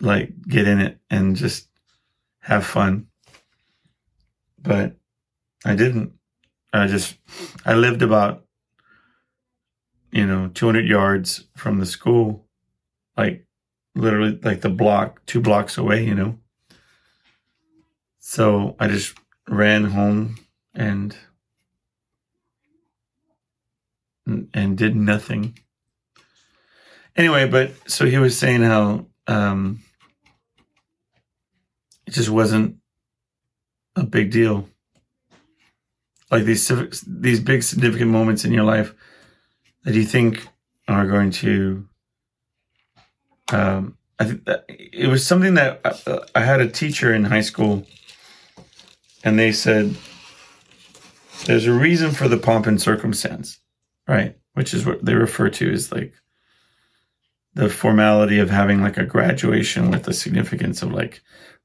like 0.00 0.32
get 0.48 0.68
in 0.68 0.80
it 0.80 0.98
and 1.10 1.36
just 1.36 1.68
have 2.40 2.66
fun. 2.66 3.06
But 4.60 4.96
I 5.64 5.74
didn't. 5.74 6.12
I 6.72 6.86
just, 6.86 7.16
I 7.64 7.74
lived 7.74 8.02
about, 8.02 8.44
you 10.10 10.26
know, 10.26 10.48
200 10.48 10.86
yards 10.86 11.44
from 11.56 11.78
the 11.78 11.86
school, 11.86 12.46
like 13.16 13.46
literally 13.94 14.38
like 14.42 14.60
the 14.60 14.68
block, 14.68 15.24
two 15.26 15.40
blocks 15.40 15.78
away, 15.78 16.04
you 16.04 16.14
know. 16.14 16.38
So 18.18 18.76
I 18.78 18.88
just 18.88 19.14
ran 19.48 19.84
home 19.84 20.36
and 20.74 21.16
and 24.26 24.76
did 24.76 24.96
nothing. 24.96 25.58
Anyway, 27.16 27.48
but 27.48 27.72
so 27.90 28.04
he 28.04 28.18
was 28.18 28.38
saying 28.38 28.62
how 28.62 29.06
um, 29.26 29.80
it 32.06 32.12
just 32.12 32.28
wasn't 32.28 32.76
a 33.96 34.04
big 34.04 34.30
deal. 34.30 34.68
Like 36.30 36.44
these 36.44 36.68
these 37.06 37.40
big 37.40 37.62
significant 37.62 38.10
moments 38.10 38.44
in 38.44 38.52
your 38.52 38.64
life 38.64 38.94
that 39.84 39.94
you 39.94 40.04
think 40.04 40.46
are 40.88 41.06
going 41.06 41.30
to. 41.30 41.88
Um, 43.52 43.96
I 44.18 44.24
think 44.24 44.48
it 44.68 45.08
was 45.08 45.26
something 45.26 45.54
that 45.54 45.80
I, 45.84 46.18
I 46.34 46.40
had 46.40 46.60
a 46.60 46.68
teacher 46.68 47.14
in 47.14 47.24
high 47.24 47.42
school, 47.42 47.86
and 49.24 49.38
they 49.38 49.52
said, 49.52 49.96
"There's 51.46 51.66
a 51.66 51.72
reason 51.72 52.10
for 52.10 52.28
the 52.28 52.36
pomp 52.36 52.66
and 52.66 52.82
circumstance, 52.82 53.60
right?" 54.06 54.36
Which 54.54 54.74
is 54.74 54.84
what 54.84 55.04
they 55.04 55.14
refer 55.14 55.48
to 55.48 55.72
as 55.72 55.92
like 55.92 56.12
the 57.56 57.70
formality 57.70 58.38
of 58.38 58.50
having 58.50 58.82
like 58.82 58.98
a 58.98 59.06
graduation 59.06 59.90
with 59.90 60.02
the 60.02 60.12
significance 60.12 60.82
of 60.82 60.92
like 60.92 61.22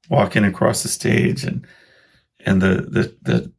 walking 0.08 0.42
across 0.42 0.82
the 0.82 0.88
stage 0.88 1.44
and 1.44 1.66
and 2.46 2.62
the 2.62 2.86
the 2.88 3.14
the 3.20 3.52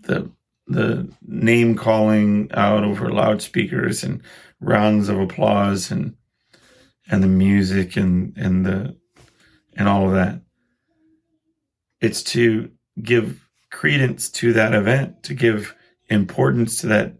the 0.00 0.30
the 0.68 1.12
name 1.26 1.74
calling 1.74 2.48
out 2.54 2.84
over 2.84 3.10
loudspeakers 3.10 4.04
and 4.04 4.22
rounds 4.60 5.08
of 5.08 5.18
applause 5.18 5.90
and 5.90 6.14
and 7.10 7.20
the 7.20 7.28
music 7.28 7.96
and 7.96 8.32
and 8.36 8.64
the 8.64 8.96
and 9.74 9.88
all 9.88 10.06
of 10.06 10.14
that. 10.14 10.40
It's 12.00 12.22
to 12.34 12.70
give 13.02 13.44
credence 13.72 14.30
to 14.30 14.52
that 14.52 14.72
event 14.72 15.24
to 15.24 15.34
give 15.34 15.74
importance 16.10 16.78
to 16.78 16.86
that 16.86 17.16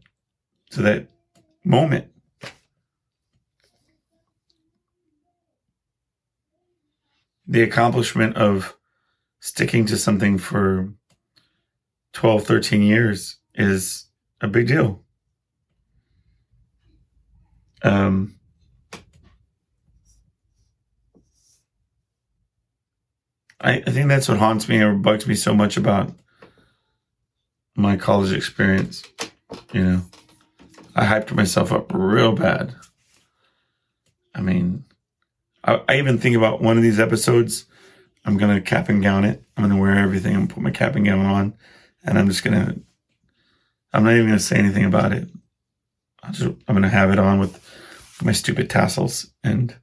to 0.70 0.82
that 0.82 1.08
moment 1.64 2.06
the 7.46 7.62
accomplishment 7.62 8.36
of 8.36 8.76
sticking 9.40 9.86
to 9.86 9.96
something 9.96 10.38
for 10.38 10.92
12 12.12 12.44
13 12.44 12.82
years 12.82 13.36
is 13.54 14.06
a 14.40 14.48
big 14.48 14.66
deal 14.66 15.02
um, 17.82 18.36
I, 23.60 23.82
I 23.86 23.90
think 23.90 24.08
that's 24.08 24.28
what 24.28 24.38
haunts 24.38 24.68
me 24.68 24.80
or 24.80 24.94
bugs 24.94 25.26
me 25.26 25.34
so 25.34 25.54
much 25.54 25.76
about 25.76 26.12
my 27.76 27.96
college 27.96 28.32
experience. 28.32 29.02
You 29.72 29.84
know, 29.84 30.02
I 30.94 31.04
hyped 31.04 31.32
myself 31.32 31.72
up 31.72 31.92
real 31.92 32.32
bad. 32.32 32.74
I 34.34 34.40
mean, 34.40 34.84
I, 35.66 35.82
I 35.88 35.98
even 35.98 36.18
think 36.18 36.36
about 36.36 36.62
one 36.62 36.76
of 36.76 36.82
these 36.82 37.00
episodes. 37.00 37.66
I'm 38.24 38.38
gonna 38.38 38.60
cap 38.60 38.88
and 38.88 39.02
gown 39.02 39.24
it. 39.24 39.42
I'm 39.56 39.68
gonna 39.68 39.80
wear 39.80 39.98
everything 39.98 40.34
and 40.34 40.48
put 40.48 40.62
my 40.62 40.70
cap 40.70 40.96
and 40.96 41.04
gown 41.04 41.26
on, 41.26 41.54
and 42.04 42.18
I'm 42.18 42.28
just 42.28 42.44
gonna. 42.44 42.76
I'm 43.92 44.04
not 44.04 44.14
even 44.14 44.26
gonna 44.26 44.38
say 44.38 44.56
anything 44.56 44.84
about 44.84 45.12
it. 45.12 45.28
I 46.22 46.28
I'm 46.68 46.74
gonna 46.74 46.88
have 46.88 47.10
it 47.10 47.18
on 47.18 47.38
with 47.38 47.60
my 48.22 48.32
stupid 48.32 48.70
tassels 48.70 49.30
and 49.44 49.76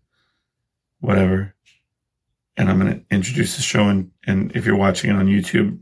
whatever. 1.00 1.54
And 2.58 2.69
I'm 2.69 2.78
gonna 2.78 3.02
introduce 3.10 3.56
the 3.56 3.62
show 3.62 3.88
and 3.88 4.12
and 4.26 4.56
if 4.56 4.65
you're 4.65 4.76
watching 4.76 5.10
it 5.10 5.15
on 5.15 5.28
YouTube, 5.28 5.80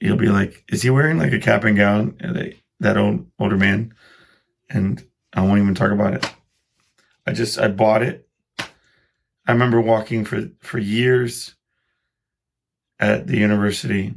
you'll 0.00 0.16
be 0.16 0.28
like, 0.28 0.64
is 0.68 0.82
he 0.82 0.90
wearing 0.90 1.18
like 1.18 1.32
a 1.32 1.38
cap 1.38 1.64
and 1.64 1.76
gown? 1.76 2.16
Uh, 2.22 2.28
and 2.28 2.54
that 2.80 2.96
old 2.96 3.26
older 3.38 3.56
man, 3.56 3.94
and 4.68 5.04
I 5.32 5.42
won't 5.42 5.60
even 5.60 5.74
talk 5.74 5.92
about 5.92 6.14
it. 6.14 6.30
I 7.26 7.32
just 7.32 7.58
I 7.58 7.68
bought 7.68 8.02
it. 8.02 8.28
I 9.46 9.52
remember 9.52 9.80
walking 9.80 10.24
for 10.24 10.50
for 10.60 10.78
years 10.78 11.54
at 13.00 13.26
the 13.26 13.36
university 13.36 14.14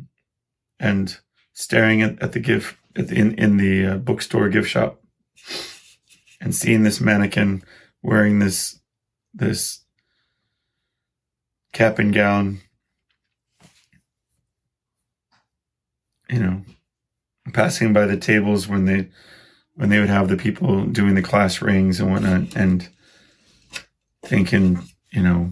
and 0.79 1.17
staring 1.53 2.01
at, 2.01 2.21
at 2.21 2.31
the 2.33 2.39
gift 2.39 2.77
at 2.95 3.07
the, 3.07 3.15
in 3.15 3.33
in 3.35 3.57
the 3.57 3.85
uh, 3.85 3.97
bookstore 3.97 4.49
gift 4.49 4.69
shop 4.69 5.01
and 6.39 6.53
seeing 6.53 6.83
this 6.83 7.01
mannequin 7.01 7.63
wearing 8.03 8.39
this 8.39 8.79
this 9.33 9.83
cap 11.73 11.99
and 11.99 12.13
gown. 12.13 12.61
You 16.29 16.39
know 16.39 16.61
passing 17.53 17.93
by 17.93 18.05
the 18.05 18.17
tables 18.17 18.67
when 18.67 18.85
they 18.85 19.09
when 19.75 19.89
they 19.89 19.99
would 19.99 20.09
have 20.09 20.29
the 20.29 20.38
people 20.38 20.85
doing 20.85 21.15
the 21.15 21.21
class 21.21 21.61
rings 21.61 21.99
and 21.99 22.11
whatnot 22.11 22.55
and 22.55 22.89
thinking 24.23 24.79
you 25.15 25.21
know 25.23 25.51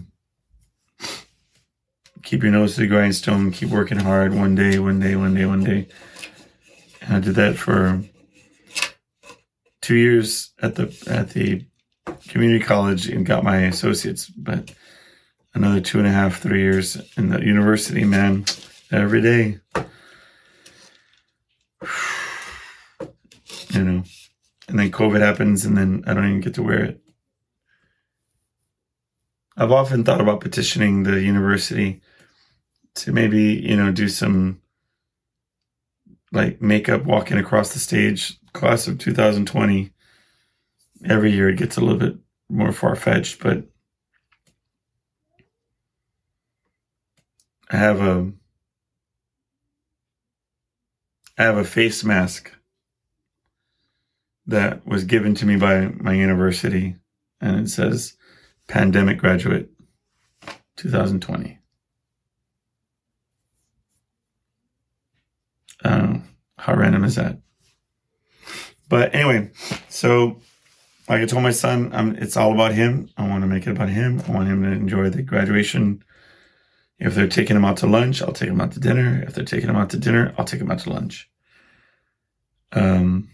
keep 2.22 2.42
your 2.42 2.52
nose 2.52 2.74
to 2.74 2.82
the 2.82 2.86
grindstone 2.86 3.50
keep 3.50 3.68
working 3.68 3.98
hard 3.98 4.32
one 4.34 4.54
day 4.54 4.78
one 4.78 5.00
day 5.00 5.16
one 5.16 5.34
day 5.34 5.46
one 5.46 5.64
day 5.64 5.86
and 7.02 7.16
i 7.16 7.20
did 7.20 7.34
that 7.34 7.56
for 7.56 8.00
two 9.80 9.96
years 9.96 10.52
at 10.62 10.76
the 10.76 10.84
at 11.08 11.30
the 11.30 11.64
community 12.28 12.64
college 12.64 13.08
and 13.08 13.26
got 13.26 13.44
my 13.44 13.58
associates, 13.58 14.28
but 14.28 14.72
another 15.54 15.80
two 15.80 15.98
and 15.98 16.06
a 16.06 16.10
half, 16.10 16.40
three 16.40 16.60
years 16.60 16.96
in 17.16 17.28
the 17.28 17.40
university, 17.44 18.04
man, 18.04 18.44
every 18.90 19.20
day. 19.20 19.58
You 23.70 23.82
know, 23.82 24.04
and 24.68 24.78
then 24.78 24.92
COVID 24.92 25.20
happens, 25.20 25.64
and 25.64 25.76
then 25.76 26.04
I 26.06 26.14
don't 26.14 26.28
even 26.28 26.40
get 26.40 26.54
to 26.54 26.62
wear 26.62 26.84
it. 26.84 27.03
I've 29.56 29.72
often 29.72 30.04
thought 30.04 30.20
about 30.20 30.40
petitioning 30.40 31.04
the 31.04 31.20
university 31.20 32.00
to 32.96 33.12
maybe, 33.12 33.54
you 33.54 33.76
know, 33.76 33.92
do 33.92 34.08
some 34.08 34.60
like 36.32 36.60
makeup 36.60 37.04
walking 37.04 37.38
across 37.38 37.72
the 37.72 37.78
stage 37.78 38.38
class 38.52 38.86
of 38.88 38.98
2020 38.98 39.90
every 41.04 41.32
year 41.32 41.48
it 41.48 41.56
gets 41.56 41.76
a 41.76 41.80
little 41.80 41.98
bit 41.98 42.16
more 42.48 42.72
far-fetched 42.72 43.40
but 43.40 43.64
i 47.70 47.76
have 47.76 48.00
a 48.00 48.30
i 51.38 51.42
have 51.42 51.56
a 51.56 51.64
face 51.64 52.04
mask 52.04 52.52
that 54.46 54.86
was 54.86 55.04
given 55.04 55.34
to 55.34 55.46
me 55.46 55.56
by 55.56 55.86
my 56.00 56.12
university 56.12 56.96
and 57.40 57.60
it 57.60 57.68
says 57.68 58.16
pandemic 58.66 59.18
graduate 59.18 59.70
2020 60.76 61.58
uh, 65.84 66.14
how 66.58 66.74
random 66.74 67.04
is 67.04 67.16
that? 67.16 67.38
But 68.88 69.14
anyway, 69.14 69.50
so 69.88 70.40
like 71.08 71.20
I 71.20 71.26
told 71.26 71.42
my 71.42 71.50
son, 71.50 71.90
I'm, 71.92 72.16
it's 72.16 72.36
all 72.36 72.52
about 72.52 72.72
him. 72.72 73.10
I 73.16 73.28
want 73.28 73.42
to 73.42 73.46
make 73.46 73.66
it 73.66 73.70
about 73.70 73.90
him. 73.90 74.22
I 74.26 74.32
want 74.32 74.48
him 74.48 74.62
to 74.62 74.70
enjoy 74.70 75.10
the 75.10 75.22
graduation. 75.22 76.02
If 76.98 77.14
they're 77.14 77.28
taking 77.28 77.56
him 77.56 77.64
out 77.64 77.78
to 77.78 77.86
lunch, 77.86 78.22
I'll 78.22 78.32
take 78.32 78.48
him 78.48 78.60
out 78.60 78.72
to 78.72 78.80
dinner. 78.80 79.22
If 79.26 79.34
they're 79.34 79.44
taking 79.44 79.68
him 79.68 79.76
out 79.76 79.90
to 79.90 79.98
dinner, 79.98 80.34
I'll 80.38 80.44
take 80.44 80.60
him 80.60 80.70
out 80.70 80.78
to 80.80 80.90
lunch. 80.90 81.30
Um, 82.72 83.30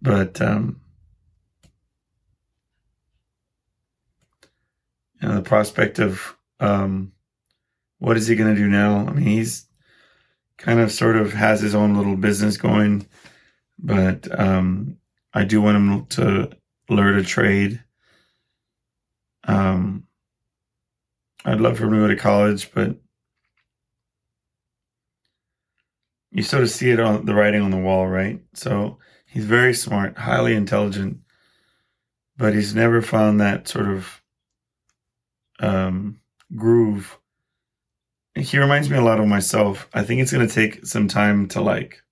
but 0.00 0.40
um, 0.40 0.80
you 5.20 5.28
know, 5.28 5.34
the 5.34 5.42
prospect 5.42 5.98
of 5.98 6.36
um, 6.60 7.12
what 7.98 8.16
is 8.16 8.26
he 8.26 8.36
going 8.36 8.54
to 8.54 8.60
do 8.60 8.68
now? 8.68 9.06
I 9.06 9.12
mean, 9.12 9.26
he's 9.26 9.66
kind 10.56 10.80
of 10.80 10.92
sort 10.92 11.16
of 11.16 11.32
has 11.32 11.60
his 11.60 11.74
own 11.74 11.94
little 11.94 12.16
business 12.16 12.56
going, 12.56 13.06
but 13.78 14.28
um, 14.38 14.96
I 15.32 15.44
do 15.44 15.60
want 15.60 15.76
him 15.76 16.06
to 16.06 16.50
learn 16.88 17.18
a 17.18 17.24
trade. 17.24 17.82
Um, 19.44 20.04
I'd 21.44 21.60
love 21.60 21.78
for 21.78 21.84
him 21.84 21.92
to 21.92 21.98
go 21.98 22.08
to 22.08 22.16
college, 22.16 22.70
but 22.72 22.96
you 26.30 26.42
sort 26.42 26.62
of 26.62 26.70
see 26.70 26.90
it 26.90 27.00
on 27.00 27.24
the 27.24 27.34
writing 27.34 27.62
on 27.62 27.70
the 27.70 27.78
wall, 27.78 28.06
right? 28.06 28.40
So 28.54 28.98
he's 29.26 29.44
very 29.44 29.74
smart, 29.74 30.18
highly 30.18 30.54
intelligent, 30.54 31.18
but 32.36 32.54
he's 32.54 32.74
never 32.74 33.00
found 33.00 33.40
that 33.40 33.68
sort 33.68 33.88
of 33.88 34.17
um, 35.60 36.20
groove 36.56 37.18
he 38.38 38.58
reminds 38.58 38.88
me 38.88 38.96
a 38.96 39.02
lot 39.02 39.20
of 39.20 39.26
myself. 39.26 39.88
I 39.92 40.02
think 40.02 40.20
it's 40.20 40.32
going 40.32 40.46
to 40.46 40.54
take 40.54 40.86
some 40.86 41.08
time 41.08 41.48
to 41.48 41.60
like 41.60 42.02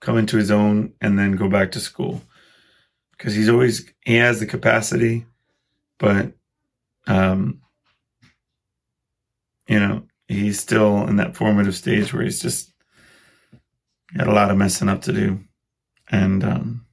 come 0.00 0.18
into 0.18 0.36
his 0.36 0.50
own 0.50 0.92
and 1.00 1.18
then 1.18 1.36
go 1.36 1.48
back 1.48 1.72
to 1.72 1.80
school 1.80 2.22
because 3.12 3.34
he's 3.34 3.48
always 3.48 3.88
he 4.04 4.16
has 4.16 4.40
the 4.40 4.46
capacity, 4.46 5.26
but 5.98 6.32
um, 7.06 7.60
you 9.66 9.80
know 9.80 10.02
he's 10.28 10.60
still 10.60 11.06
in 11.06 11.16
that 11.16 11.36
formative 11.36 11.74
stage 11.74 12.12
where 12.12 12.24
he's 12.24 12.40
just 12.40 12.72
got 14.16 14.28
a 14.28 14.32
lot 14.32 14.50
of 14.50 14.58
messing 14.58 14.88
up 14.88 15.02
to 15.02 15.12
do, 15.12 15.40
and 16.10 16.44
um, 16.44 16.86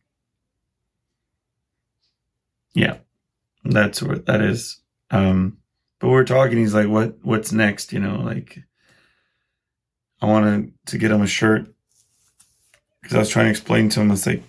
yeah, 2.74 2.98
that's 3.66 4.02
what 4.02 4.26
that 4.28 4.42
is. 4.42 4.80
Um, 5.12 5.58
but 6.00 6.10
we 6.10 6.16
are 6.16 6.26
talking. 6.26 6.58
He's 6.58 6.74
like, 6.74 6.88
"What? 6.88 7.18
What's 7.24 7.52
next?" 7.52 7.92
You 7.94 8.00
know, 8.00 8.18
like 8.22 8.60
I 10.22 10.26
wanted 10.26 10.74
to 10.88 10.98
get 10.98 11.12
him 11.12 11.22
a 11.22 11.28
shirt 11.28 11.68
because 13.02 13.16
I 13.16 13.20
was 13.20 13.30
trying 13.30 13.46
to 13.46 13.52
explain 13.52 13.90
to 13.90 14.02
him. 14.02 14.12
It's 14.12 14.26
like 14.26 14.44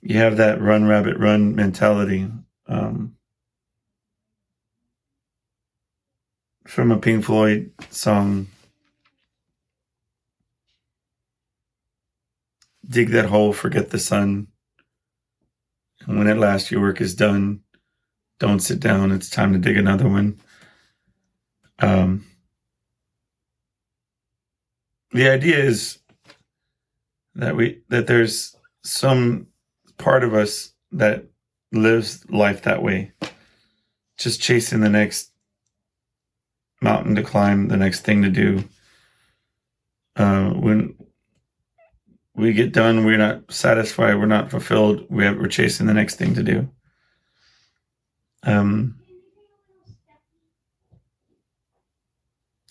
you 0.00 0.16
have 0.18 0.36
that 0.36 0.60
run 0.60 0.86
rabbit 0.86 1.18
run 1.18 1.54
mentality 1.54 2.28
um, 2.66 3.16
from 6.66 6.90
a 6.90 6.98
Pink 6.98 7.24
Floyd 7.24 7.72
song. 7.90 8.48
Dig 12.86 13.10
that 13.10 13.26
hole, 13.26 13.52
forget 13.52 13.90
the 13.90 13.98
sun. 13.98 14.48
And 16.06 16.18
when 16.18 16.26
at 16.26 16.38
last 16.38 16.70
your 16.70 16.80
work 16.80 17.00
is 17.00 17.14
done, 17.14 17.61
don't 18.38 18.60
sit 18.60 18.80
down. 18.80 19.12
It's 19.12 19.30
time 19.30 19.52
to 19.52 19.58
dig 19.58 19.76
another 19.76 20.08
one. 20.08 20.38
Um, 21.78 22.26
the 25.12 25.28
idea 25.28 25.58
is 25.58 25.98
that 27.34 27.56
we 27.56 27.82
that 27.88 28.06
there's 28.06 28.56
some 28.84 29.46
part 29.98 30.24
of 30.24 30.34
us 30.34 30.72
that 30.92 31.26
lives 31.72 32.28
life 32.30 32.62
that 32.62 32.82
way, 32.82 33.12
just 34.18 34.40
chasing 34.40 34.80
the 34.80 34.88
next 34.88 35.32
mountain 36.80 37.14
to 37.14 37.22
climb, 37.22 37.68
the 37.68 37.76
next 37.76 38.00
thing 38.00 38.22
to 38.22 38.30
do. 38.30 38.64
Uh, 40.16 40.50
when 40.50 40.94
we 42.34 42.52
get 42.52 42.72
done, 42.72 43.04
we're 43.04 43.16
not 43.16 43.50
satisfied, 43.50 44.16
we're 44.16 44.26
not 44.26 44.50
fulfilled. 44.50 45.06
We 45.08 45.24
have, 45.24 45.36
we're 45.36 45.48
chasing 45.48 45.86
the 45.86 45.94
next 45.94 46.16
thing 46.16 46.34
to 46.34 46.42
do. 46.42 46.68
Um, 48.44 48.98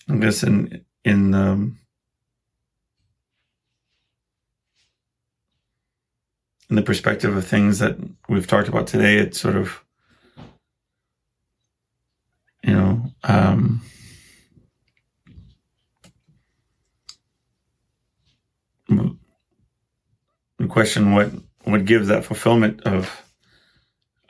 I 0.08 0.16
guess 0.16 0.42
in 0.42 0.84
in 1.04 1.34
um, 1.34 1.78
in 6.68 6.76
the 6.76 6.82
perspective 6.82 7.36
of 7.36 7.46
things 7.46 7.78
that 7.78 7.96
we've 8.28 8.46
talked 8.46 8.68
about 8.68 8.86
today, 8.86 9.16
it's 9.16 9.40
sort 9.40 9.56
of 9.56 9.82
you 12.62 12.74
know 12.74 13.02
um, 13.24 13.80
the 20.58 20.68
question 20.68 21.12
what 21.12 21.30
what 21.64 21.84
gives 21.84 22.08
that 22.08 22.24
fulfillment 22.24 22.80
of 22.82 23.21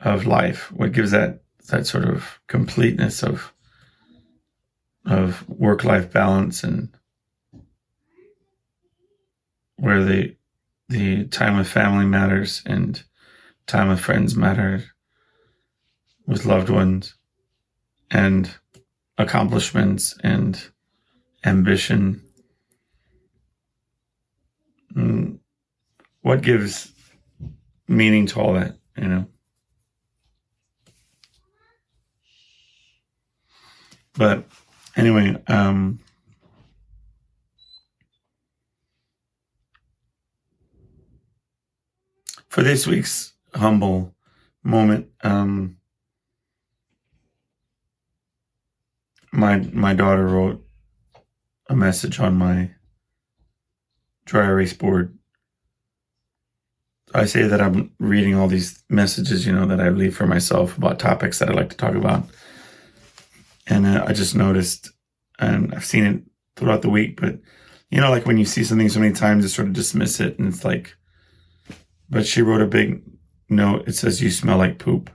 of 0.03 0.25
life 0.25 0.71
what 0.71 0.91
gives 0.91 1.11
that 1.11 1.41
that 1.69 1.87
sort 1.87 2.03
of 2.05 2.39
completeness 2.47 3.23
of 3.23 3.53
of 5.05 5.47
work 5.49 5.83
life 5.83 6.11
balance 6.11 6.63
and 6.63 6.89
where 9.77 10.03
the 10.03 10.35
the 10.89 11.25
time 11.25 11.57
with 11.57 11.67
family 11.67 12.05
matters 12.05 12.61
and 12.65 13.03
time 13.65 13.89
with 13.89 13.99
friends 13.99 14.35
matter 14.35 14.83
with 16.25 16.45
loved 16.45 16.69
ones 16.69 17.15
and 18.11 18.53
accomplishments 19.17 20.15
and 20.23 20.69
ambition. 21.45 22.21
Mm, 24.95 25.39
what 26.21 26.41
gives 26.41 26.91
meaning 27.87 28.25
to 28.27 28.39
all 28.39 28.53
that 28.53 28.77
you 28.95 29.07
know 29.07 29.25
but 34.15 34.45
anyway 34.95 35.35
um 35.47 35.99
for 42.49 42.61
this 42.63 42.85
week's 42.85 43.33
humble 43.55 44.13
moment 44.63 45.07
um 45.23 45.77
my 49.31 49.57
my 49.73 49.93
daughter 49.93 50.27
wrote 50.27 50.63
a 51.69 51.75
message 51.75 52.19
on 52.19 52.35
my 52.35 52.69
dry 54.25 54.45
erase 54.45 54.73
board. 54.73 55.17
I 57.15 57.25
say 57.25 57.43
that 57.43 57.61
i'm 57.61 57.91
reading 57.99 58.33
all 58.33 58.47
these 58.47 58.83
messages 58.89 59.45
you 59.45 59.53
know 59.53 59.67
that 59.67 59.79
i 59.79 59.89
leave 59.89 60.15
for 60.17 60.25
myself 60.25 60.77
about 60.77 60.97
topics 60.97 61.37
that 61.39 61.49
i 61.49 61.53
like 61.53 61.69
to 61.69 61.77
talk 61.77 61.93
about 61.93 62.23
and 63.67 63.85
uh, 63.85 64.03
i 64.07 64.13
just 64.13 64.35
noticed 64.35 64.91
and 65.39 65.73
i've 65.73 65.85
seen 65.85 66.05
it 66.05 66.21
throughout 66.55 66.81
the 66.81 66.89
week 66.89 67.19
but 67.19 67.39
you 67.89 67.99
know 67.99 68.09
like 68.09 68.25
when 68.25 68.37
you 68.37 68.45
see 68.45 68.63
something 68.63 68.89
so 68.89 68.99
many 68.99 69.13
times 69.13 69.43
you 69.43 69.49
sort 69.49 69.67
of 69.67 69.73
dismiss 69.73 70.19
it 70.19 70.37
and 70.37 70.47
it's 70.47 70.63
like 70.63 70.95
but 72.09 72.27
she 72.27 72.41
wrote 72.41 72.61
a 72.61 72.67
big 72.67 73.01
note. 73.49 73.87
It 73.87 73.93
says, 73.95 74.21
You 74.21 74.29
smell 74.29 74.57
like 74.57 74.79
poop. 74.79 75.09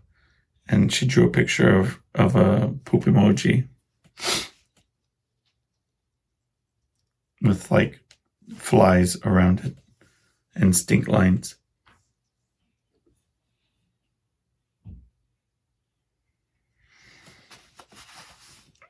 And 0.68 0.92
she 0.92 1.06
drew 1.06 1.26
a 1.26 1.30
picture 1.30 1.78
of, 1.78 1.98
of 2.14 2.36
a 2.36 2.74
poop 2.84 3.04
emoji 3.04 3.66
with 7.40 7.70
like 7.70 8.00
flies 8.54 9.16
around 9.24 9.60
it 9.60 9.78
and 10.54 10.76
stink 10.76 11.08
lines. 11.08 11.56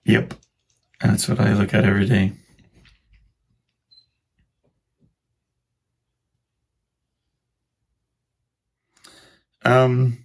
Yep. 0.08 0.32
That's 1.02 1.28
what 1.28 1.38
I 1.38 1.52
look 1.52 1.74
at 1.74 1.84
every 1.84 2.06
day. 2.06 2.32
Um, 9.66 10.24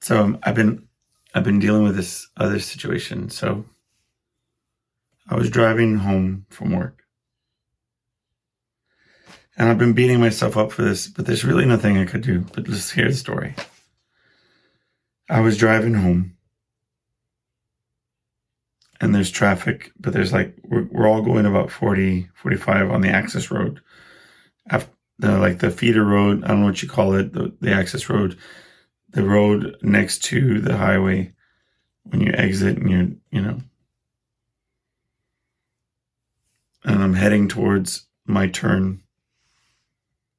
so 0.00 0.38
I've 0.42 0.54
been 0.54 0.88
I've 1.34 1.44
been 1.44 1.58
dealing 1.58 1.82
with 1.82 1.94
this 1.94 2.26
other 2.38 2.58
situation. 2.58 3.28
So 3.28 3.66
I 5.28 5.34
was 5.36 5.50
driving 5.50 5.98
home 5.98 6.46
from 6.48 6.74
work. 6.74 7.02
And 9.58 9.68
I've 9.68 9.76
been 9.76 9.92
beating 9.92 10.20
myself 10.20 10.56
up 10.56 10.72
for 10.72 10.80
this, 10.80 11.06
but 11.06 11.26
there's 11.26 11.44
really 11.44 11.66
nothing 11.66 11.98
I 11.98 12.06
could 12.06 12.22
do. 12.22 12.46
But 12.54 12.66
let's 12.66 12.92
hear 12.92 13.08
the 13.08 13.14
story. 13.14 13.54
I 15.28 15.40
was 15.40 15.58
driving 15.58 15.92
home 15.92 16.38
and 19.02 19.14
there's 19.14 19.30
traffic, 19.30 19.92
but 20.00 20.14
there's 20.14 20.32
like, 20.32 20.56
we're, 20.64 20.86
we're 20.90 21.06
all 21.06 21.20
going 21.20 21.44
about 21.44 21.70
40, 21.70 22.28
45 22.34 22.90
on 22.90 23.02
the 23.02 23.10
access 23.10 23.50
road. 23.50 23.82
After, 24.70 24.90
the 25.18 25.38
like 25.38 25.58
the 25.58 25.70
feeder 25.70 26.04
road. 26.04 26.44
I 26.44 26.48
don't 26.48 26.60
know 26.60 26.66
what 26.66 26.82
you 26.82 26.88
call 26.88 27.14
it, 27.14 27.32
the, 27.32 27.54
the 27.60 27.72
access 27.72 28.10
road, 28.10 28.36
the 29.10 29.22
road 29.22 29.76
next 29.80 30.24
to 30.24 30.60
the 30.60 30.76
highway 30.76 31.32
when 32.02 32.20
you 32.20 32.32
exit 32.32 32.76
and 32.76 32.90
you're, 32.90 33.08
you 33.30 33.40
know. 33.40 33.60
And 36.84 37.02
I'm 37.02 37.14
heading 37.14 37.46
towards 37.46 38.06
my 38.26 38.48
turn, 38.48 39.02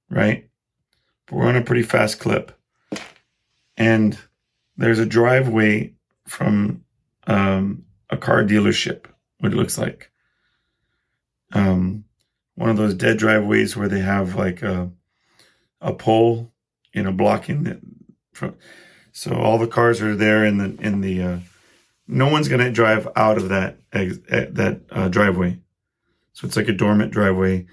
right? 0.10 0.49
But 1.26 1.36
we're 1.36 1.47
on 1.47 1.56
a 1.56 1.62
pretty 1.62 1.84
fast 1.84 2.19
clip. 2.19 2.52
And 3.78 4.17
there's 4.76 4.99
a 4.99 5.06
driveway 5.06 5.93
from 6.26 6.84
um, 7.26 7.86
a 8.13 8.17
car 8.17 8.43
dealership, 8.43 9.08
what 9.39 9.52
it 9.52 9.56
looks 9.56 9.78
like. 9.78 10.12
Um, 11.52 12.06
one 12.56 12.69
of 12.69 12.78
those 12.78 12.93
dead 12.93 13.17
driveways 13.17 13.76
where 13.76 13.89
they 13.89 13.99
have 13.99 14.36
like 14.36 14.62
a 14.62 14.91
a 15.82 15.93
pole, 15.93 16.54
you 16.93 17.04
know, 17.04 17.12
blocking 17.12 17.82
front. 18.32 18.56
So 19.12 19.36
all 19.36 19.58
the 19.58 19.67
cars 19.67 20.02
are 20.02 20.15
there 20.15 20.45
in 20.45 20.58
the 20.60 20.78
in 20.82 21.02
the. 21.02 21.23
Uh, 21.23 21.39
no 22.08 22.30
one's 22.30 22.47
gonna 22.47 22.71
drive 22.71 23.08
out 23.15 23.38
of 23.38 23.49
that 23.49 23.80
ex, 23.91 24.17
that 24.28 24.82
uh, 24.91 25.08
driveway. 25.08 25.60
So 26.34 26.45
it's 26.45 26.56
like 26.56 26.67
a 26.67 26.73
dormant 26.73 27.12
driveway 27.12 27.65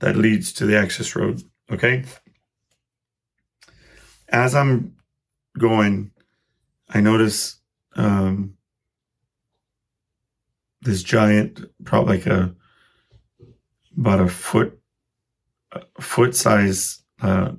that 0.00 0.16
leads 0.16 0.52
to 0.54 0.66
the 0.66 0.76
access 0.76 1.16
road. 1.16 1.42
Okay. 1.70 2.04
As 4.28 4.54
I'm 4.54 4.96
going, 5.58 6.10
I 6.88 7.00
notice 7.00 7.60
um, 7.96 8.57
this 10.82 11.02
giant, 11.02 11.64
probably 11.84 12.18
like 12.18 12.26
a 12.26 12.54
about 13.96 14.20
a 14.20 14.28
foot 14.28 14.78
foot 16.00 16.34
size 16.34 17.02
uh, 17.20 17.52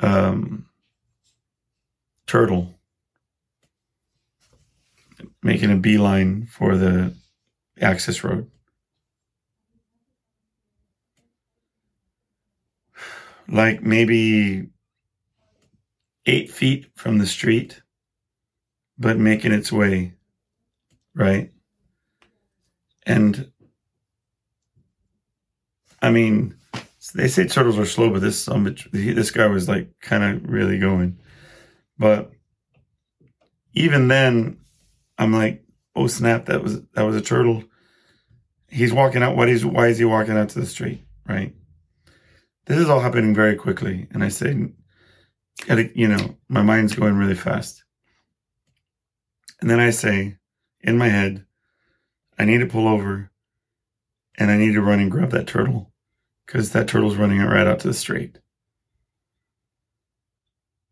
um, 0.00 0.66
turtle 2.26 2.74
making 5.42 5.70
a 5.70 5.76
beeline 5.76 6.46
for 6.46 6.76
the 6.76 7.14
access 7.80 8.22
road. 8.22 8.50
Like 13.48 13.82
maybe 13.82 14.68
eight 16.26 16.50
feet 16.50 16.86
from 16.94 17.18
the 17.18 17.26
street, 17.26 17.82
but 18.98 19.18
making 19.18 19.52
its 19.52 19.72
way, 19.72 20.14
right? 21.14 21.50
And 23.04 23.50
I 26.00 26.10
mean, 26.10 26.56
they 27.14 27.28
say 27.28 27.46
turtles 27.46 27.78
are 27.78 27.86
slow, 27.86 28.10
but 28.10 28.20
this 28.20 28.48
um, 28.48 28.74
this 28.92 29.30
guy 29.30 29.46
was 29.46 29.68
like 29.68 29.88
kind 30.00 30.24
of 30.24 30.48
really 30.48 30.78
going. 30.78 31.18
But 31.98 32.32
even 33.74 34.08
then, 34.08 34.58
I'm 35.18 35.32
like, 35.32 35.64
oh 35.94 36.06
snap, 36.06 36.46
that 36.46 36.62
was 36.62 36.80
that 36.94 37.02
was 37.02 37.16
a 37.16 37.20
turtle. 37.20 37.64
He's 38.68 38.92
walking 38.92 39.22
out. 39.22 39.36
What 39.36 39.48
is 39.48 39.64
why 39.64 39.88
is 39.88 39.98
he 39.98 40.04
walking 40.04 40.36
out 40.36 40.48
to 40.50 40.60
the 40.60 40.66
street? 40.66 41.04
Right. 41.26 41.54
This 42.66 42.78
is 42.78 42.88
all 42.88 43.00
happening 43.00 43.34
very 43.34 43.56
quickly, 43.56 44.06
and 44.12 44.22
I 44.22 44.28
say, 44.28 44.50
you 45.94 46.08
know, 46.08 46.36
my 46.48 46.62
mind's 46.62 46.94
going 46.94 47.16
really 47.16 47.34
fast. 47.34 47.84
And 49.60 49.68
then 49.68 49.80
I 49.80 49.90
say, 49.90 50.36
in 50.82 50.98
my 50.98 51.08
head, 51.08 51.44
I 52.38 52.44
need 52.44 52.58
to 52.58 52.66
pull 52.66 52.88
over, 52.88 53.30
and 54.36 54.50
I 54.50 54.56
need 54.56 54.72
to 54.74 54.82
run 54.82 55.00
and 55.00 55.10
grab 55.10 55.30
that 55.30 55.46
turtle, 55.46 55.92
because 56.46 56.72
that 56.72 56.88
turtle's 56.88 57.16
running 57.16 57.40
right 57.40 57.66
out 57.66 57.80
to 57.80 57.88
the 57.88 57.94
street. 57.94 58.38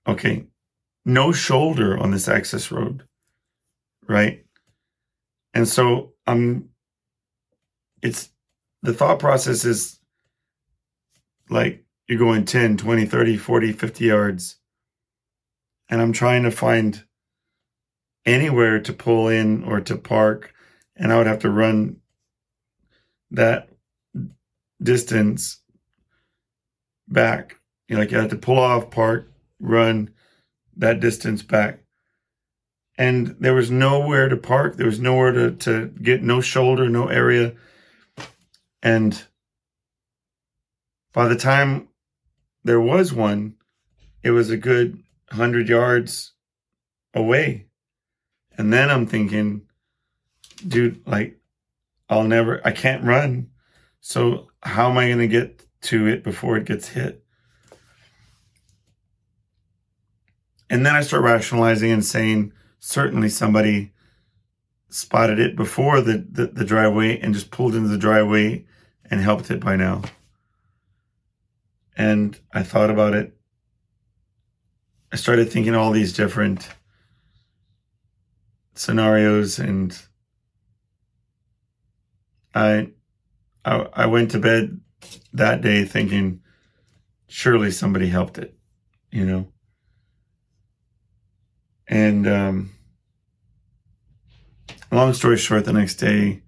Okay, 0.06 0.46
no 1.04 1.32
shoulder 1.32 1.98
on 1.98 2.10
this 2.10 2.28
access 2.28 2.70
road, 2.70 3.04
right? 4.08 4.44
And 5.54 5.66
so 5.66 6.12
I'm, 6.26 6.70
it's, 8.02 8.30
the 8.82 8.94
thought 8.94 9.18
process 9.18 9.64
is 9.64 9.98
like 11.50 11.84
you're 12.08 12.18
going 12.18 12.44
10, 12.44 12.76
20, 12.76 13.06
30, 13.06 13.36
40, 13.36 13.72
50 13.72 14.04
yards. 14.04 14.56
And 15.88 16.00
I'm 16.00 16.12
trying 16.12 16.44
to 16.44 16.50
find 16.50 17.04
anywhere 18.26 18.80
to 18.80 18.92
pull 18.92 19.28
in 19.28 19.64
or 19.64 19.80
to 19.80 19.96
park. 19.96 20.52
And 20.96 21.12
I 21.12 21.18
would 21.18 21.26
have 21.26 21.40
to 21.40 21.50
run 21.50 21.96
that 23.30 23.68
distance 24.82 25.60
back. 27.08 27.56
You 27.88 27.96
know, 27.96 28.02
like 28.02 28.10
you 28.10 28.18
have 28.18 28.30
to 28.30 28.36
pull 28.36 28.58
off, 28.58 28.90
park, 28.90 29.32
run 29.58 30.10
that 30.76 31.00
distance 31.00 31.42
back. 31.42 31.80
And 32.96 33.36
there 33.40 33.54
was 33.54 33.70
nowhere 33.70 34.28
to 34.28 34.36
park. 34.36 34.76
There 34.76 34.86
was 34.86 35.00
nowhere 35.00 35.32
to, 35.32 35.52
to 35.52 35.86
get 35.86 36.22
no 36.22 36.40
shoulder, 36.40 36.88
no 36.88 37.08
area. 37.08 37.54
And 38.82 39.22
by 41.12 41.28
the 41.28 41.36
time 41.36 41.88
there 42.62 42.80
was 42.80 43.12
one, 43.12 43.54
it 44.22 44.30
was 44.30 44.50
a 44.50 44.56
good 44.56 45.02
hundred 45.30 45.68
yards 45.68 46.34
away. 47.14 47.69
And 48.58 48.72
then 48.72 48.90
I'm 48.90 49.06
thinking, 49.06 49.62
dude, 50.66 51.06
like, 51.06 51.38
I'll 52.08 52.24
never, 52.24 52.60
I 52.66 52.72
can't 52.72 53.04
run. 53.04 53.50
So 54.00 54.48
how 54.62 54.90
am 54.90 54.98
I 54.98 55.06
going 55.06 55.18
to 55.18 55.28
get 55.28 55.66
to 55.82 56.06
it 56.06 56.24
before 56.24 56.56
it 56.56 56.66
gets 56.66 56.88
hit? 56.88 57.24
And 60.68 60.84
then 60.86 60.94
I 60.94 61.02
start 61.02 61.22
rationalizing 61.22 61.90
and 61.90 62.04
saying, 62.04 62.52
certainly 62.78 63.28
somebody 63.28 63.92
spotted 64.88 65.38
it 65.38 65.56
before 65.56 66.00
the, 66.00 66.26
the, 66.30 66.46
the 66.46 66.64
driveway 66.64 67.18
and 67.18 67.34
just 67.34 67.50
pulled 67.50 67.74
into 67.74 67.88
the 67.88 67.98
driveway 67.98 68.66
and 69.10 69.20
helped 69.20 69.50
it 69.50 69.60
by 69.60 69.76
now. 69.76 70.02
And 71.96 72.38
I 72.52 72.62
thought 72.62 72.90
about 72.90 73.14
it. 73.14 73.36
I 75.12 75.16
started 75.16 75.50
thinking 75.50 75.74
all 75.74 75.90
these 75.90 76.12
different 76.12 76.68
scenarios 78.74 79.58
and 79.58 79.96
I, 82.54 82.88
I 83.64 83.86
I 83.92 84.06
went 84.06 84.30
to 84.32 84.38
bed 84.38 84.80
that 85.32 85.60
day 85.60 85.84
thinking 85.84 86.40
surely 87.28 87.70
somebody 87.70 88.08
helped 88.08 88.38
it, 88.38 88.56
you 89.10 89.24
know. 89.24 89.46
And 91.86 92.26
um, 92.26 92.70
long 94.92 95.12
story 95.12 95.36
short, 95.36 95.64
the 95.64 95.72
next 95.72 95.96
day, 95.96 96.42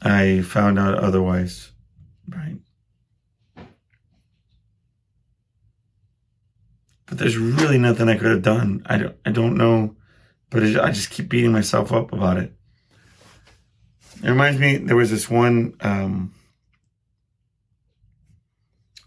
I 0.00 0.42
found 0.42 0.78
out 0.78 0.98
otherwise, 0.98 1.72
right? 2.28 2.58
But 7.06 7.18
there's 7.18 7.36
really 7.36 7.78
nothing 7.78 8.08
I 8.08 8.16
could 8.16 8.30
have 8.30 8.42
done. 8.42 8.82
I 8.86 8.98
don't, 8.98 9.16
I 9.26 9.30
don't 9.30 9.56
know, 9.56 9.96
but 10.52 10.62
I 10.62 10.90
just 10.90 11.10
keep 11.10 11.28
beating 11.30 11.52
myself 11.52 11.92
up 11.92 12.12
about 12.12 12.36
it. 12.36 12.52
It 14.22 14.28
reminds 14.28 14.60
me, 14.60 14.76
there 14.76 14.96
was 14.96 15.10
this 15.10 15.28
one, 15.30 15.74
um, 15.80 16.34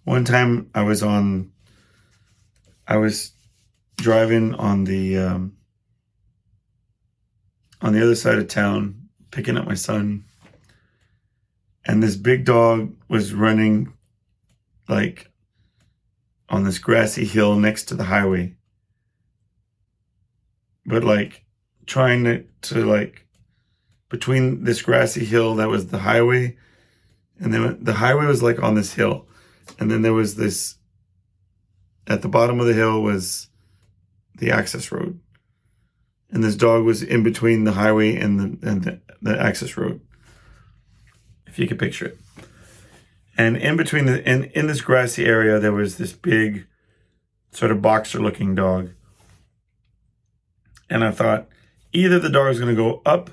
one 0.03 0.25
time 0.25 0.69
I 0.73 0.81
was 0.81 1.03
on, 1.03 1.51
I 2.87 2.97
was 2.97 3.31
driving 3.97 4.55
on 4.55 4.83
the 4.83 5.17
um, 5.17 5.57
on 7.81 7.93
the 7.93 8.01
other 8.01 8.15
side 8.15 8.37
of 8.37 8.47
town, 8.47 9.07
picking 9.31 9.57
up 9.57 9.65
my 9.65 9.73
son, 9.73 10.25
and 11.85 12.01
this 12.01 12.15
big 12.15 12.45
dog 12.45 12.95
was 13.07 13.33
running 13.33 13.93
like 14.87 15.31
on 16.49 16.63
this 16.63 16.77
grassy 16.77 17.25
hill 17.25 17.55
next 17.55 17.85
to 17.85 17.95
the 17.95 18.03
highway, 18.03 18.55
but 20.85 21.03
like 21.03 21.45
trying 21.85 22.23
to, 22.23 22.43
to 22.63 22.85
like 22.85 23.25
between 24.09 24.63
this 24.63 24.81
grassy 24.81 25.25
hill 25.25 25.55
that 25.55 25.69
was 25.69 25.87
the 25.87 25.99
highway, 25.99 26.57
and 27.39 27.53
then 27.53 27.83
the 27.83 27.93
highway 27.93 28.25
was 28.25 28.43
like 28.43 28.61
on 28.61 28.75
this 28.75 28.93
hill, 28.93 29.27
and 29.79 29.91
then 29.91 30.01
there 30.01 30.13
was 30.13 30.35
this 30.35 30.75
at 32.07 32.21
the 32.21 32.27
bottom 32.27 32.59
of 32.59 32.67
the 32.67 32.73
hill 32.73 33.01
was 33.01 33.49
the 34.37 34.51
access 34.51 34.91
road. 34.91 35.19
And 36.29 36.43
this 36.43 36.55
dog 36.55 36.83
was 36.83 37.01
in 37.01 37.23
between 37.23 37.63
the 37.63 37.73
highway 37.73 38.15
and 38.15 38.39
the, 38.39 38.69
and 38.69 38.83
the, 38.83 39.01
the 39.21 39.39
access 39.39 39.77
road. 39.77 40.01
If 41.47 41.57
you 41.59 41.67
could 41.67 41.79
picture 41.79 42.07
it. 42.07 42.19
And 43.37 43.57
in 43.57 43.77
between 43.77 44.05
the, 44.05 44.27
in, 44.29 44.45
in 44.45 44.67
this 44.67 44.81
grassy 44.81 45.25
area, 45.25 45.59
there 45.59 45.71
was 45.71 45.97
this 45.97 46.13
big 46.13 46.67
sort 47.51 47.71
of 47.71 47.81
boxer 47.81 48.19
looking 48.19 48.55
dog. 48.55 48.91
And 50.89 51.03
I 51.03 51.11
thought 51.11 51.47
either 51.93 52.19
the 52.19 52.29
dog 52.29 52.51
is 52.51 52.59
going 52.59 52.75
to 52.75 52.81
go 52.81 53.01
up 53.05 53.31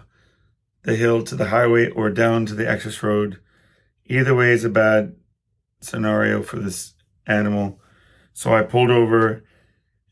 the 0.82 0.96
hill 0.96 1.22
to 1.22 1.34
the 1.34 1.46
highway 1.46 1.88
or 1.90 2.10
down 2.10 2.46
to 2.46 2.54
the 2.54 2.68
access 2.68 3.02
road. 3.02 3.38
Either 4.06 4.34
way 4.34 4.52
is 4.52 4.64
a 4.64 4.70
bad 4.70 5.14
scenario 5.80 6.42
for 6.42 6.58
this 6.58 6.94
animal. 7.26 7.80
So 8.32 8.54
I 8.54 8.62
pulled 8.62 8.90
over 8.90 9.44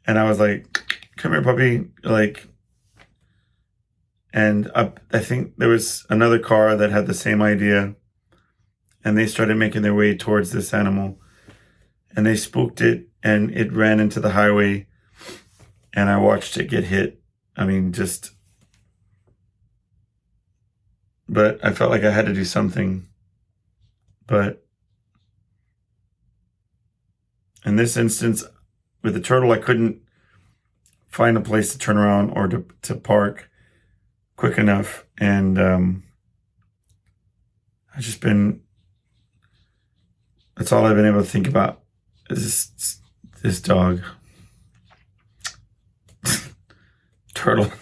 and 0.07 0.19
I 0.19 0.29
was 0.29 0.39
like, 0.39 0.67
come 1.17 1.33
here, 1.33 1.43
puppy. 1.43 1.89
Like, 2.05 2.47
and 4.33 4.71
up, 4.75 5.01
I 5.13 5.19
think 5.19 5.57
there 5.57 5.69
was 5.69 6.07
another 6.09 6.39
car 6.39 6.77
that 6.77 6.91
had 6.91 7.07
the 7.07 7.15
same 7.15 7.43
idea. 7.43 7.95
And 9.05 9.17
they 9.17 9.27
started 9.27 9.57
making 9.57 9.83
their 9.83 9.95
way 9.95 10.17
towards 10.17 10.53
this 10.53 10.75
animal. 10.75 11.19
And 12.15 12.27
they 12.27 12.37
spooked 12.37 12.81
it 12.81 13.09
and 13.23 13.51
it 13.57 13.73
ran 13.73 13.99
into 13.99 14.21
the 14.21 14.31
highway. 14.31 14.87
And 15.93 16.09
I 16.09 16.19
watched 16.19 16.57
it 16.57 16.71
get 16.71 16.85
hit. 16.85 17.20
I 17.57 17.65
mean, 17.65 17.93
just. 17.93 18.33
But 21.29 21.65
I 21.65 21.73
felt 21.73 21.91
like 21.91 22.05
I 22.05 22.11
had 22.11 22.27
to 22.27 22.35
do 22.35 22.45
something. 22.45 23.07
But 24.27 24.65
in 27.65 27.77
this 27.77 27.97
instance, 27.97 28.45
with 29.03 29.15
the 29.15 29.21
turtle, 29.21 29.53
I 29.53 29.59
couldn't 29.59 30.01
find 31.09 31.37
a 31.37 31.41
place 31.41 31.73
to 31.73 31.79
turn 31.79 31.97
around 31.97 32.31
or 32.31 32.49
to, 32.49 32.65
to 32.83 32.95
park 32.95 33.51
quick 34.37 34.59
enough. 34.59 35.05
And 35.19 35.59
um, 35.59 36.05
I've 37.95 38.03
just 38.03 38.21
been, 38.21 38.61
that's 40.57 40.73
all 40.73 40.87
I've 40.87 40.97
been 40.97 41.07
able 41.07 41.23
to 41.23 41.29
think 41.29 41.49
about 41.49 41.83
is 42.31 42.45
this, 42.45 43.01
this 43.43 43.61
dog. 43.61 44.03
Turtle. 47.41 47.73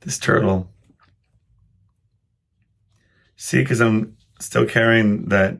this 0.00 0.18
turtle. 0.18 0.70
See, 3.36 3.60
because 3.60 3.80
I'm 3.80 4.16
still 4.40 4.64
carrying 4.64 5.28
that 5.28 5.58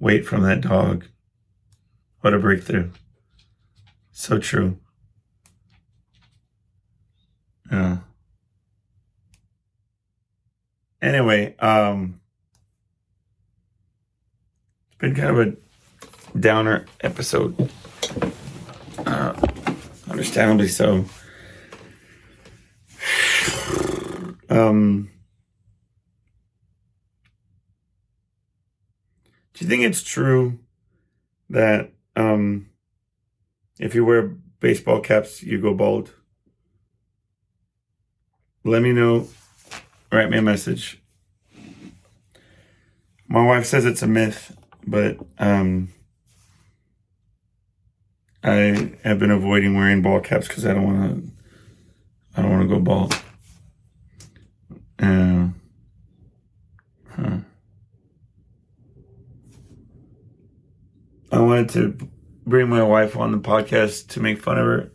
weight 0.00 0.26
from 0.26 0.42
that 0.42 0.62
dog. 0.62 1.04
What 2.22 2.34
a 2.34 2.40
breakthrough. 2.40 2.90
So 4.10 4.40
true. 4.40 4.78
Yeah. 7.70 7.98
Anyway, 11.00 11.56
um, 11.58 12.20
it's 14.88 14.98
been 14.98 15.14
kind 15.14 15.38
of 15.38 15.38
a 15.38 16.38
downer 16.38 16.86
episode. 17.00 17.70
Uh, 19.06 19.45
understandably 20.16 20.68
so. 20.68 21.04
Um, 24.48 25.10
Do 29.52 29.64
you 29.64 29.70
think 29.70 29.84
it's 29.84 30.02
true 30.02 30.58
that 31.48 31.90
um, 32.14 32.68
if 33.78 33.94
you 33.94 34.04
wear 34.04 34.34
baseball 34.60 35.00
caps, 35.00 35.42
you 35.42 35.58
go 35.58 35.72
bald? 35.72 36.12
Let 38.64 38.82
me 38.82 38.92
know. 38.92 39.28
Write 40.12 40.28
me 40.28 40.36
a 40.36 40.42
message. 40.42 41.00
My 43.28 43.46
wife 43.46 43.64
says 43.64 43.86
it's 43.86 44.02
a 44.02 44.06
myth, 44.06 44.54
but 44.86 45.16
um, 45.38 45.88
I 48.46 48.92
have 49.02 49.18
been 49.18 49.32
avoiding 49.32 49.74
wearing 49.74 50.02
ball 50.02 50.20
caps 50.20 50.46
because 50.46 50.64
I 50.64 50.72
don't 50.72 50.84
want 50.84 51.24
to. 51.24 51.30
I 52.36 52.42
don't 52.42 52.50
want 52.52 52.62
to 52.62 52.68
go 52.68 52.80
bald. 52.80 53.12
Uh, 55.00 55.48
huh. 57.10 57.38
I 61.32 61.40
wanted 61.40 61.70
to 61.70 62.08
bring 62.46 62.68
my 62.68 62.84
wife 62.84 63.16
on 63.16 63.32
the 63.32 63.38
podcast 63.38 64.10
to 64.10 64.20
make 64.20 64.40
fun 64.40 64.58
of 64.58 64.64
her. 64.64 64.92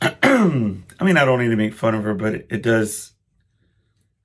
I 0.22 1.04
mean, 1.04 1.16
I 1.16 1.24
don't 1.24 1.40
need 1.40 1.48
to 1.48 1.56
make 1.56 1.74
fun 1.74 1.96
of 1.96 2.04
her, 2.04 2.14
but 2.14 2.34
it, 2.36 2.46
it 2.48 2.62
does. 2.62 3.12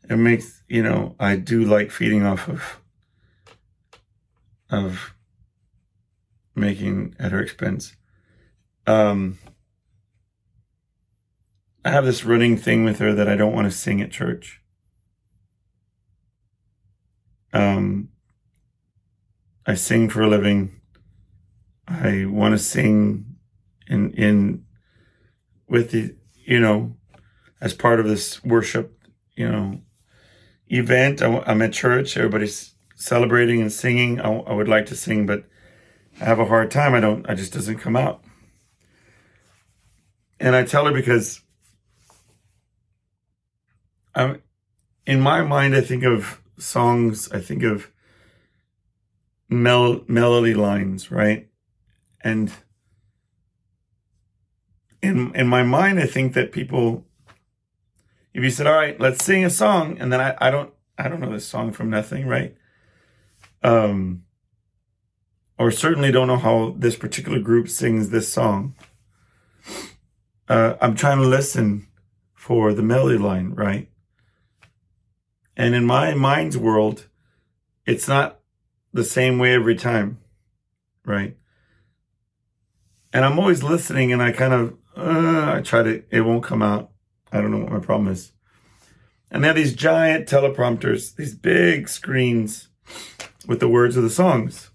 It 0.07 0.17
makes 0.17 0.61
you 0.67 0.83
know 0.83 1.15
I 1.19 1.37
do 1.37 1.63
like 1.63 1.89
feeding 1.89 2.23
off 2.23 2.47
of 2.47 2.81
of 4.69 5.15
making 6.59 7.15
at 7.19 7.31
her 7.31 7.41
expense. 7.41 7.95
Um, 8.87 9.39
I 11.83 11.91
have 11.91 12.05
this 12.05 12.25
running 12.25 12.57
thing 12.57 12.83
with 12.83 12.99
her 12.99 13.13
that 13.13 13.29
I 13.29 13.35
don't 13.35 13.53
want 13.53 13.65
to 13.65 13.77
sing 13.77 14.01
at 14.01 14.11
church. 14.11 14.61
Um, 17.53 18.09
I 19.65 19.75
sing 19.75 20.09
for 20.09 20.21
a 20.21 20.27
living. 20.27 20.81
I 21.87 22.25
want 22.25 22.53
to 22.53 22.59
sing 22.59 23.37
in 23.87 24.13
in 24.13 24.65
with 25.67 25.91
the 25.91 26.15
you 26.35 26.59
know 26.59 26.95
as 27.59 27.73
part 27.73 27.99
of 27.99 28.07
this 28.07 28.43
worship 28.43 28.99
you 29.35 29.49
know 29.49 29.81
event. 30.67 31.21
I'm 31.21 31.61
at 31.61 31.73
church. 31.73 32.17
Everybody's 32.17 32.75
celebrating 32.95 33.61
and 33.61 33.71
singing. 33.71 34.21
I, 34.21 34.31
I 34.31 34.53
would 34.53 34.67
like 34.67 34.85
to 34.87 34.95
sing, 34.95 35.25
but 35.25 35.45
I 36.19 36.25
have 36.25 36.39
a 36.39 36.45
hard 36.45 36.69
time. 36.69 36.93
I 36.93 36.99
don't. 36.99 37.29
I 37.29 37.33
just 37.33 37.53
doesn't 37.53 37.77
come 37.77 37.95
out. 37.95 38.23
And 40.39 40.55
I 40.55 40.63
tell 40.63 40.85
her 40.85 40.93
because 40.93 41.41
I'm 44.13 44.41
in 45.05 45.21
my 45.21 45.43
mind. 45.43 45.75
I 45.75 45.81
think 45.81 46.03
of 46.03 46.41
songs. 46.57 47.31
I 47.31 47.39
think 47.39 47.63
of 47.63 47.89
mel- 49.49 50.03
melody 50.07 50.53
lines, 50.53 51.09
right? 51.09 51.47
And 52.21 52.51
in 55.01 55.33
in 55.35 55.47
my 55.47 55.63
mind, 55.63 55.99
I 55.99 56.05
think 56.05 56.33
that 56.33 56.51
people, 56.51 57.05
if 58.33 58.43
you 58.43 58.49
said, 58.49 58.67
"All 58.67 58.73
right, 58.73 58.99
let's 58.99 59.23
sing 59.23 59.45
a 59.45 59.49
song," 59.49 59.97
and 59.99 60.11
then 60.11 60.19
I, 60.19 60.35
I 60.39 60.51
don't 60.51 60.73
I 60.97 61.07
don't 61.07 61.21
know 61.21 61.31
this 61.31 61.47
song 61.47 61.71
from 61.71 61.89
nothing, 61.89 62.27
right? 62.27 62.55
Um, 63.63 64.23
or 65.59 65.71
certainly 65.71 66.09
don't 66.09 66.27
know 66.27 66.37
how 66.37 66.73
this 66.77 66.95
particular 66.95 67.37
group 67.37 67.67
sings 67.67 68.09
this 68.09 68.31
song. 68.31 68.73
Uh, 70.47 70.75
I'm 70.81 70.95
trying 70.95 71.17
to 71.17 71.27
listen 71.27 71.87
for 72.33 72.73
the 72.73 72.81
melody 72.81 73.17
line, 73.17 73.53
right? 73.53 73.89
And 75.57 75.75
in 75.75 75.85
my 75.85 76.13
mind's 76.13 76.57
world, 76.57 77.07
it's 77.85 78.07
not 78.07 78.39
the 78.93 79.03
same 79.03 79.37
way 79.37 79.53
every 79.53 79.75
time, 79.75 80.19
right? 81.05 81.35
And 83.11 83.25
I'm 83.25 83.37
always 83.37 83.61
listening 83.61 84.13
and 84.13 84.23
I 84.23 84.31
kind 84.31 84.53
of, 84.53 84.77
uh, 84.95 85.55
I 85.57 85.61
try 85.61 85.83
to, 85.83 86.03
it 86.09 86.21
won't 86.21 86.43
come 86.43 86.61
out. 86.61 86.91
I 87.33 87.41
don't 87.41 87.51
know 87.51 87.59
what 87.59 87.73
my 87.73 87.79
problem 87.79 88.07
is. 88.07 88.31
And 89.29 89.43
they 89.43 89.47
have 89.47 89.57
these 89.57 89.75
giant 89.75 90.27
teleprompters, 90.27 91.15
these 91.17 91.35
big 91.35 91.89
screens 91.89 92.69
with 93.45 93.59
the 93.59 93.67
words 93.67 93.97
of 93.97 94.03
the 94.03 94.09
songs. 94.09 94.68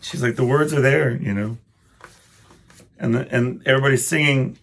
She's 0.00 0.22
like, 0.22 0.36
the 0.36 0.44
words 0.44 0.72
are 0.72 0.80
there, 0.80 1.16
you 1.16 1.34
know, 1.34 1.58
and 2.98 3.14
the, 3.14 3.34
and 3.34 3.66
everybody's 3.66 4.06
singing, 4.06 4.58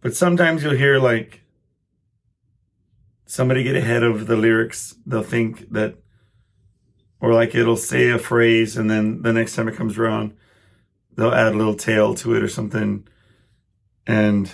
but 0.00 0.14
sometimes 0.14 0.62
you'll 0.62 0.76
hear 0.76 0.98
like 0.98 1.42
somebody 3.26 3.62
get 3.62 3.76
ahead 3.76 4.02
of 4.02 4.26
the 4.26 4.36
lyrics. 4.36 4.96
They'll 5.06 5.22
think 5.22 5.70
that, 5.70 5.96
or 7.20 7.32
like 7.32 7.54
it'll 7.54 7.76
say 7.76 8.10
a 8.10 8.18
phrase, 8.18 8.76
and 8.76 8.90
then 8.90 9.22
the 9.22 9.32
next 9.32 9.54
time 9.54 9.68
it 9.68 9.76
comes 9.76 9.98
around, 9.98 10.36
they'll 11.16 11.34
add 11.34 11.54
a 11.54 11.56
little 11.56 11.76
tail 11.76 12.14
to 12.16 12.34
it 12.34 12.42
or 12.42 12.48
something, 12.48 13.06
and 14.06 14.52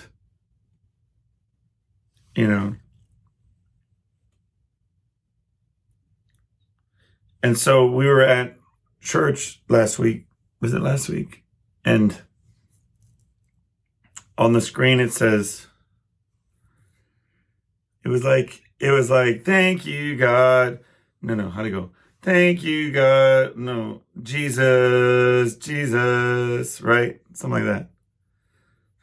you 2.35 2.47
know. 2.47 2.75
And 7.41 7.57
so 7.57 7.85
we 7.85 8.05
were 8.07 8.21
at 8.21 8.56
church 9.01 9.61
last 9.69 9.99
week. 9.99 10.27
Was 10.59 10.73
it 10.73 10.81
last 10.81 11.09
week? 11.09 11.43
And 11.85 12.21
on 14.37 14.53
the 14.53 14.61
screen 14.61 14.99
it 14.99 15.13
says, 15.13 15.67
it 18.03 18.09
was 18.09 18.23
like, 18.23 18.61
it 18.79 18.91
was 18.91 19.09
like, 19.09 19.43
thank 19.43 19.85
you, 19.85 20.15
God. 20.15 20.79
No, 21.21 21.35
no, 21.35 21.49
how'd 21.49 21.65
it 21.65 21.71
go? 21.71 21.91
Thank 22.21 22.63
you, 22.63 22.91
God. 22.91 23.57
No, 23.57 24.01
Jesus, 24.21 25.55
Jesus, 25.57 26.81
right? 26.81 27.19
Something 27.33 27.65
like 27.65 27.73
that. 27.73 27.89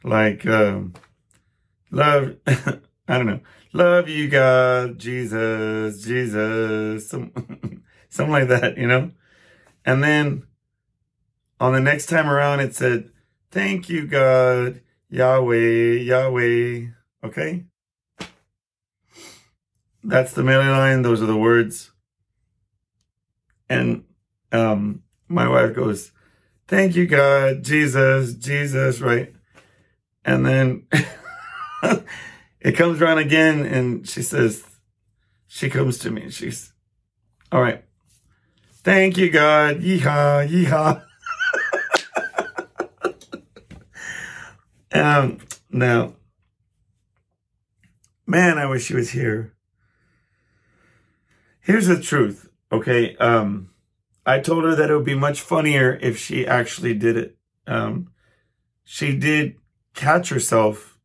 Like, 0.03 0.45
um, 0.45 0.93
love, 1.91 2.35
I 2.47 3.17
don't 3.17 3.25
know. 3.25 3.39
Love 3.73 4.07
you, 4.07 4.29
God, 4.29 4.97
Jesus, 4.99 6.01
Jesus, 6.01 7.09
some, 7.09 7.31
something 8.09 8.31
like 8.31 8.47
that, 8.47 8.77
you 8.77 8.87
know? 8.87 9.11
And 9.85 10.03
then 10.03 10.47
on 11.59 11.73
the 11.73 11.79
next 11.79 12.07
time 12.07 12.29
around, 12.29 12.59
it 12.59 12.75
said, 12.75 13.11
Thank 13.51 13.87
you, 13.87 14.07
God, 14.07 14.81
Yahweh, 15.09 15.99
Yahweh. 15.99 16.87
Okay? 17.23 17.65
That's 20.03 20.33
the 20.33 20.43
melody 20.43 20.69
line. 20.69 21.01
Those 21.01 21.21
are 21.21 21.27
the 21.27 21.37
words. 21.37 21.91
And 23.69 24.03
um, 24.51 25.03
my 25.27 25.47
wife 25.47 25.75
goes, 25.75 26.11
Thank 26.67 26.95
you, 26.95 27.05
God, 27.05 27.63
Jesus, 27.63 28.33
Jesus, 28.33 28.99
right? 28.99 29.33
And 30.23 30.45
then 30.45 30.87
it 32.59 32.71
comes 32.71 33.01
around 33.01 33.19
again 33.19 33.65
and 33.65 34.07
she 34.07 34.23
says, 34.23 34.63
She 35.47 35.69
comes 35.69 35.99
to 35.99 36.11
me 36.11 36.23
and 36.23 36.33
she's, 36.33 36.73
All 37.51 37.61
right, 37.61 37.83
Thank 38.85 39.17
you, 39.17 39.31
God. 39.31 39.81
Yeehaw, 39.81 40.47
yeehaw. 40.47 41.01
um, 44.93 45.39
now, 45.71 46.13
man, 48.27 48.59
I 48.59 48.67
wish 48.67 48.87
he 48.87 48.93
was 48.93 49.09
here. 49.09 49.55
Here's 51.61 51.87
the 51.87 51.99
truth, 51.99 52.47
okay? 52.71 53.15
Um, 53.15 53.71
I 54.23 54.37
told 54.37 54.65
her 54.65 54.75
that 54.75 54.91
it 54.91 54.95
would 54.95 55.03
be 55.03 55.15
much 55.15 55.41
funnier 55.41 55.97
if 55.99 56.19
she 56.19 56.45
actually 56.45 56.93
did 56.93 57.17
it. 57.17 57.37
Um, 57.65 58.11
she 58.83 59.17
did 59.17 59.55
catch 59.95 60.29
herself. 60.29 60.99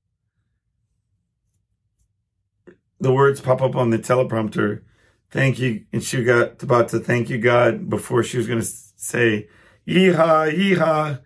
The 3.00 3.10
words 3.10 3.40
pop 3.40 3.62
up 3.62 3.74
on 3.74 3.88
the 3.88 3.98
teleprompter 3.98 4.82
thank 5.30 5.58
you. 5.58 5.84
And 5.92 6.02
she 6.02 6.22
got 6.24 6.62
about 6.62 6.88
to 6.90 7.00
thank 7.00 7.30
you, 7.30 7.38
God, 7.38 7.88
before 7.88 8.22
she 8.22 8.36
was 8.36 8.46
going 8.46 8.60
to 8.60 8.66
say, 8.66 9.48
yeehaw, 9.86 10.52
yeehaw. 10.52 11.20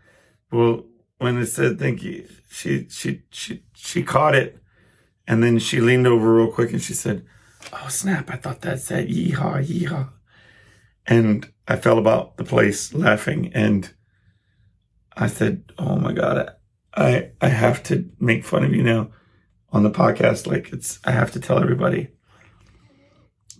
Well, 0.51 0.85
when 1.19 1.39
it 1.39 1.47
said 1.47 1.79
thank 1.79 2.03
you, 2.03 2.29
she, 2.51 2.89
she, 2.89 3.23
she, 3.31 3.65
she 3.75 4.03
caught 4.03 4.35
it. 4.35 4.59
And 5.27 5.43
then 5.43 5.59
she 5.59 5.81
leaned 5.81 6.07
over 6.07 6.35
real 6.35 6.53
quick 6.53 6.73
and 6.73 6.83
she 6.83 6.95
said, 6.95 7.25
Oh, 7.73 7.89
snap. 7.89 8.31
I 8.31 8.37
thought 8.37 8.61
that 8.61 8.81
said 8.81 9.09
yeehaw, 9.09 9.65
yeehaw. 9.65 10.11
And 11.07 11.51
I 11.67 11.77
fell 11.77 11.99
about 11.99 12.37
the 12.37 12.45
place 12.45 12.93
laughing. 12.93 13.51
And 13.55 13.91
I 15.17 15.29
said, 15.29 15.73
Oh 15.79 15.97
my 15.97 16.13
God, 16.13 16.51
I, 16.95 17.31
I 17.41 17.49
have 17.49 17.83
to 17.85 18.11
make 18.21 18.45
fun 18.45 18.65
of 18.65 18.75
you 18.75 18.83
now 18.83 19.11
on 19.73 19.83
the 19.83 19.91
podcast. 19.91 20.47
Like 20.47 20.73
it's, 20.73 21.01
I 21.05 21.13
have 21.13 21.33
to 21.33 21.41
tell 21.41 21.59
everybody. 21.59 22.09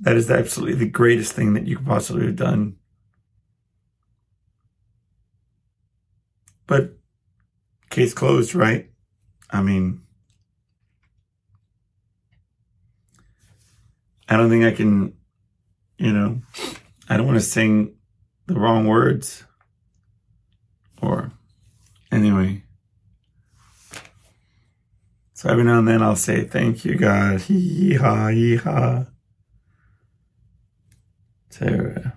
That 0.01 0.17
is 0.17 0.31
absolutely 0.31 0.77
the 0.77 0.91
greatest 0.91 1.33
thing 1.33 1.55
that 1.55 1.67
you 1.67 1.77
could 1.77 1.87
possibly 1.87 2.27
have 2.27 2.37
done. 2.37 2.77
But 6.67 6.99
case 7.91 8.15
closed, 8.15 8.55
right? 8.55 8.91
I 9.51 9.63
mean, 9.63 10.01
I 14.29 14.37
don't 14.37 14.51
think 14.51 14.65
I 14.65 14.73
can 14.73 15.15
you 15.99 16.13
know, 16.13 16.43
I 17.09 17.17
don't 17.17 17.27
want 17.27 17.39
to 17.39 17.45
sing 17.45 17.95
the 18.47 18.55
wrong 18.55 18.87
words. 18.87 19.45
Or, 21.01 21.33
anyway. 22.11 22.63
So 25.35 25.51
every 25.51 25.65
now 25.65 25.79
and 25.79 25.89
then 25.89 26.03
I'll 26.03 26.17
say, 26.17 26.45
Thank 26.45 26.85
you, 26.85 26.97
God. 26.97 27.43
Hee 27.43 27.95
ha, 27.95 28.29
hee. 28.29 28.57
To 31.55 31.95
uh, 32.07 32.11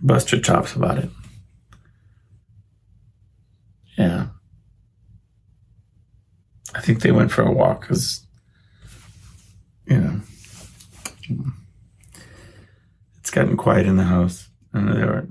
bust 0.00 0.32
your 0.32 0.40
chops 0.40 0.74
about 0.74 0.98
it. 0.98 1.10
Yeah. 3.96 4.28
I 6.74 6.80
think 6.80 7.00
they 7.00 7.12
went 7.12 7.30
for 7.30 7.42
a 7.42 7.52
walk 7.52 7.82
because, 7.82 8.26
you 9.86 9.98
know, 9.98 10.20
it's 13.18 13.30
gotten 13.30 13.56
quiet 13.56 13.86
in 13.86 13.96
the 13.96 14.04
house. 14.04 14.48
And 14.72 14.88
they 14.88 15.04
were. 15.04 15.28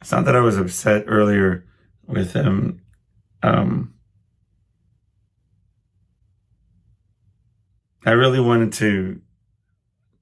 It's 0.00 0.12
not 0.12 0.24
that 0.24 0.36
I 0.36 0.40
was 0.40 0.56
upset 0.56 1.04
earlier 1.06 1.66
with 2.06 2.32
them. 2.32 2.80
Um, 3.42 3.94
I 8.04 8.12
really 8.12 8.40
wanted 8.40 8.72
to. 8.74 9.20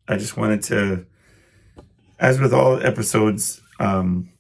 I 0.09 0.17
just 0.17 0.37
wanted 0.37 0.63
to, 0.65 1.07
as 2.19 2.41
with 2.41 2.55
all 2.55 2.85
episodes, 2.85 3.61
um, 3.81 4.31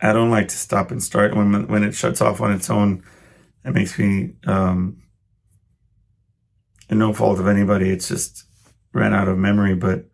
I 0.00 0.12
don't 0.12 0.30
like 0.30 0.48
to 0.48 0.56
stop 0.56 0.90
and 0.90 1.02
start 1.02 1.36
when 1.36 1.68
when 1.68 1.84
it 1.84 1.94
shuts 1.94 2.20
off 2.20 2.40
on 2.40 2.52
its 2.52 2.70
own. 2.70 3.04
It 3.64 3.72
makes 3.72 3.96
me, 3.98 4.32
um, 4.46 5.02
and 6.90 6.98
no 6.98 7.12
fault 7.12 7.38
of 7.38 7.46
anybody. 7.46 7.90
It's 7.90 8.08
just 8.08 8.44
ran 8.92 9.14
out 9.14 9.28
of 9.28 9.38
memory, 9.38 9.76
but 9.76 10.06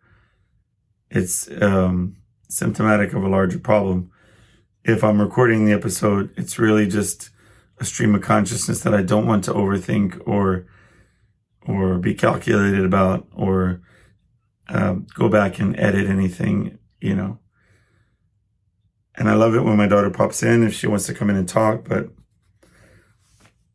it's 1.09 1.49
um, 1.61 2.17
symptomatic 2.47 3.13
of 3.13 3.23
a 3.23 3.29
larger 3.29 3.57
problem. 3.57 4.11
If 4.83 5.03
I'm 5.03 5.19
recording 5.19 5.65
the 5.65 5.73
episode, 5.73 6.31
it's 6.37 6.59
really 6.59 6.87
just 6.87 7.31
a 7.79 7.85
stream 7.85 8.13
of 8.13 8.21
consciousness 8.21 8.81
that 8.81 8.93
I 8.93 9.01
don't 9.01 9.25
want 9.25 9.43
to 9.45 9.53
overthink 9.53 10.21
or 10.27 10.67
or 11.69 11.99
be 11.99 12.15
calculated 12.15 12.83
about 12.83 13.27
or 13.31 13.79
um, 14.69 15.05
go 15.13 15.29
back 15.29 15.59
and 15.59 15.79
edit 15.79 16.07
anything, 16.07 16.79
you 16.99 17.15
know. 17.15 17.37
And 19.15 19.29
I 19.29 19.35
love 19.35 19.53
it 19.53 19.61
when 19.61 19.77
my 19.77 19.87
daughter 19.87 20.09
pops 20.09 20.41
in 20.41 20.63
if 20.63 20.73
she 20.73 20.87
wants 20.87 21.05
to 21.05 21.13
come 21.13 21.29
in 21.29 21.35
and 21.35 21.47
talk. 21.47 21.87
But 21.87 22.09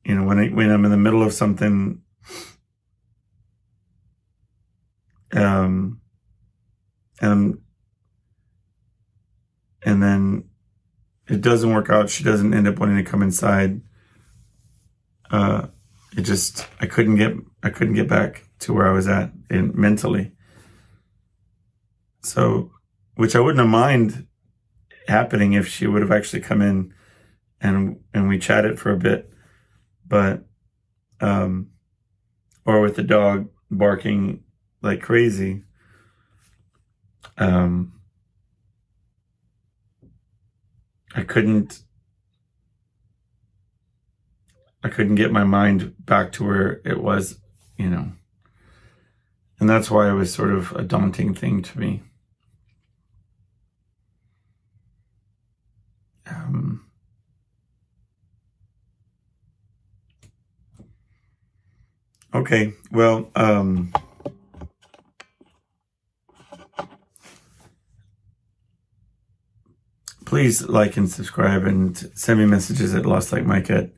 you 0.04 0.14
know, 0.14 0.24
when 0.24 0.38
I, 0.38 0.48
when 0.48 0.70
I'm 0.70 0.84
in 0.84 0.90
the 0.90 0.96
middle 0.96 1.22
of 1.22 1.32
something, 1.32 2.02
um, 5.32 6.00
and 7.20 7.58
and 9.82 10.02
then 10.02 10.44
it 11.28 11.40
doesn't 11.40 11.72
work 11.72 11.90
out. 11.90 12.10
She 12.10 12.24
doesn't 12.24 12.54
end 12.54 12.66
up 12.66 12.78
wanting 12.78 12.96
to 12.96 13.08
come 13.08 13.22
inside. 13.22 13.82
Uh, 15.30 15.68
it 16.16 16.22
just 16.22 16.66
I 16.80 16.86
couldn't 16.86 17.16
get 17.16 17.34
I 17.62 17.70
couldn't 17.70 17.94
get 17.94 18.08
back 18.08 18.48
to 18.60 18.72
where 18.72 18.88
I 18.88 18.92
was 18.92 19.08
at 19.08 19.32
in 19.50 19.72
mentally. 19.74 20.32
So, 22.22 22.70
which 23.16 23.36
I 23.36 23.40
wouldn't 23.40 23.58
have 23.58 23.68
mind 23.68 24.26
happening 25.08 25.52
if 25.52 25.68
she 25.68 25.86
would 25.86 26.02
have 26.02 26.12
actually 26.12 26.40
come 26.40 26.62
in 26.62 26.94
and 27.60 28.00
and 28.12 28.28
we 28.28 28.38
chatted 28.38 28.78
for 28.78 28.90
a 28.92 28.96
bit 28.96 29.30
but 30.06 30.44
um 31.20 31.70
or 32.64 32.80
with 32.80 32.96
the 32.96 33.02
dog 33.02 33.48
barking 33.70 34.42
like 34.82 35.00
crazy 35.02 35.62
um 37.38 37.92
I 41.14 41.22
couldn't 41.22 41.82
I 44.84 44.90
couldn't 44.90 45.14
get 45.14 45.32
my 45.32 45.44
mind 45.44 45.94
back 45.98 46.30
to 46.32 46.44
where 46.44 46.82
it 46.84 47.02
was, 47.02 47.38
you 47.78 47.88
know. 47.88 48.12
And 49.58 49.70
that's 49.70 49.90
why 49.90 50.10
it 50.10 50.12
was 50.12 50.32
sort 50.32 50.52
of 50.52 50.72
a 50.72 50.82
daunting 50.82 51.32
thing 51.34 51.62
to 51.62 51.78
me. 51.78 52.02
Um, 56.26 56.84
okay, 62.34 62.74
well, 62.92 63.30
um, 63.34 63.90
please 70.26 70.68
like 70.68 70.98
and 70.98 71.08
subscribe 71.08 71.64
and 71.64 71.96
send 72.14 72.38
me 72.38 72.44
messages 72.44 72.94
at 72.94 73.06
lost 73.06 73.32
like 73.32 73.46
mike 73.46 73.70
at 73.70 73.93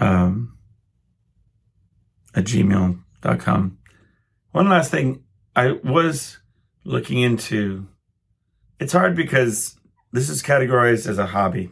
um, 0.00 0.56
at 2.34 2.44
gmail.com. 2.44 3.78
One 4.52 4.68
last 4.68 4.90
thing 4.90 5.22
I 5.54 5.72
was 5.84 6.38
looking 6.84 7.18
into 7.20 7.86
it's 8.80 8.94
hard 8.94 9.14
because 9.14 9.76
this 10.12 10.28
is 10.30 10.42
categorized 10.42 11.06
as 11.06 11.18
a 11.18 11.26
hobby. 11.26 11.70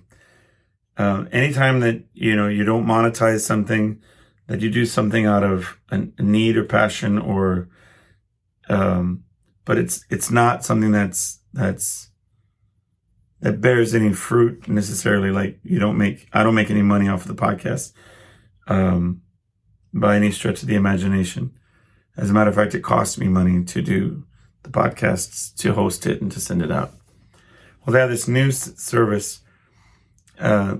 Um, 0.98 1.28
anytime 1.32 1.80
that 1.80 2.04
you 2.12 2.36
know 2.36 2.48
you 2.48 2.64
don't 2.64 2.86
monetize 2.86 3.40
something, 3.40 4.00
that 4.46 4.60
you 4.60 4.70
do 4.70 4.84
something 4.84 5.26
out 5.26 5.42
of 5.42 5.78
a, 5.90 6.06
need 6.18 6.56
or 6.56 6.64
passion, 6.64 7.18
or 7.18 7.68
um, 8.68 9.24
but 9.64 9.78
it's 9.78 10.04
it's 10.10 10.30
not 10.30 10.64
something 10.64 10.92
that's 10.92 11.40
that's 11.52 12.10
that 13.40 13.60
bears 13.60 13.94
any 13.94 14.12
fruit 14.12 14.68
necessarily. 14.68 15.30
Like 15.30 15.58
you 15.62 15.78
don't 15.78 15.96
make 15.96 16.28
I 16.32 16.42
don't 16.42 16.54
make 16.54 16.70
any 16.70 16.82
money 16.82 17.08
off 17.08 17.22
of 17.22 17.28
the 17.28 17.42
podcast 17.42 17.92
um, 18.68 19.22
by 19.92 20.16
any 20.16 20.30
stretch 20.30 20.62
of 20.62 20.68
the 20.68 20.76
imagination. 20.76 21.52
As 22.16 22.30
a 22.30 22.32
matter 22.32 22.50
of 22.50 22.56
fact, 22.56 22.74
it 22.74 22.82
costs 22.82 23.18
me 23.18 23.28
money 23.28 23.64
to 23.64 23.82
do 23.82 24.24
the 24.62 24.70
podcasts, 24.70 25.54
to 25.56 25.72
host 25.72 26.06
it, 26.06 26.20
and 26.20 26.30
to 26.32 26.40
send 26.40 26.62
it 26.62 26.70
out. 26.70 26.92
Well, 27.84 27.94
they 27.94 28.00
have 28.00 28.10
this 28.10 28.28
new 28.28 28.50
service. 28.50 29.40
Uh, 30.38 30.78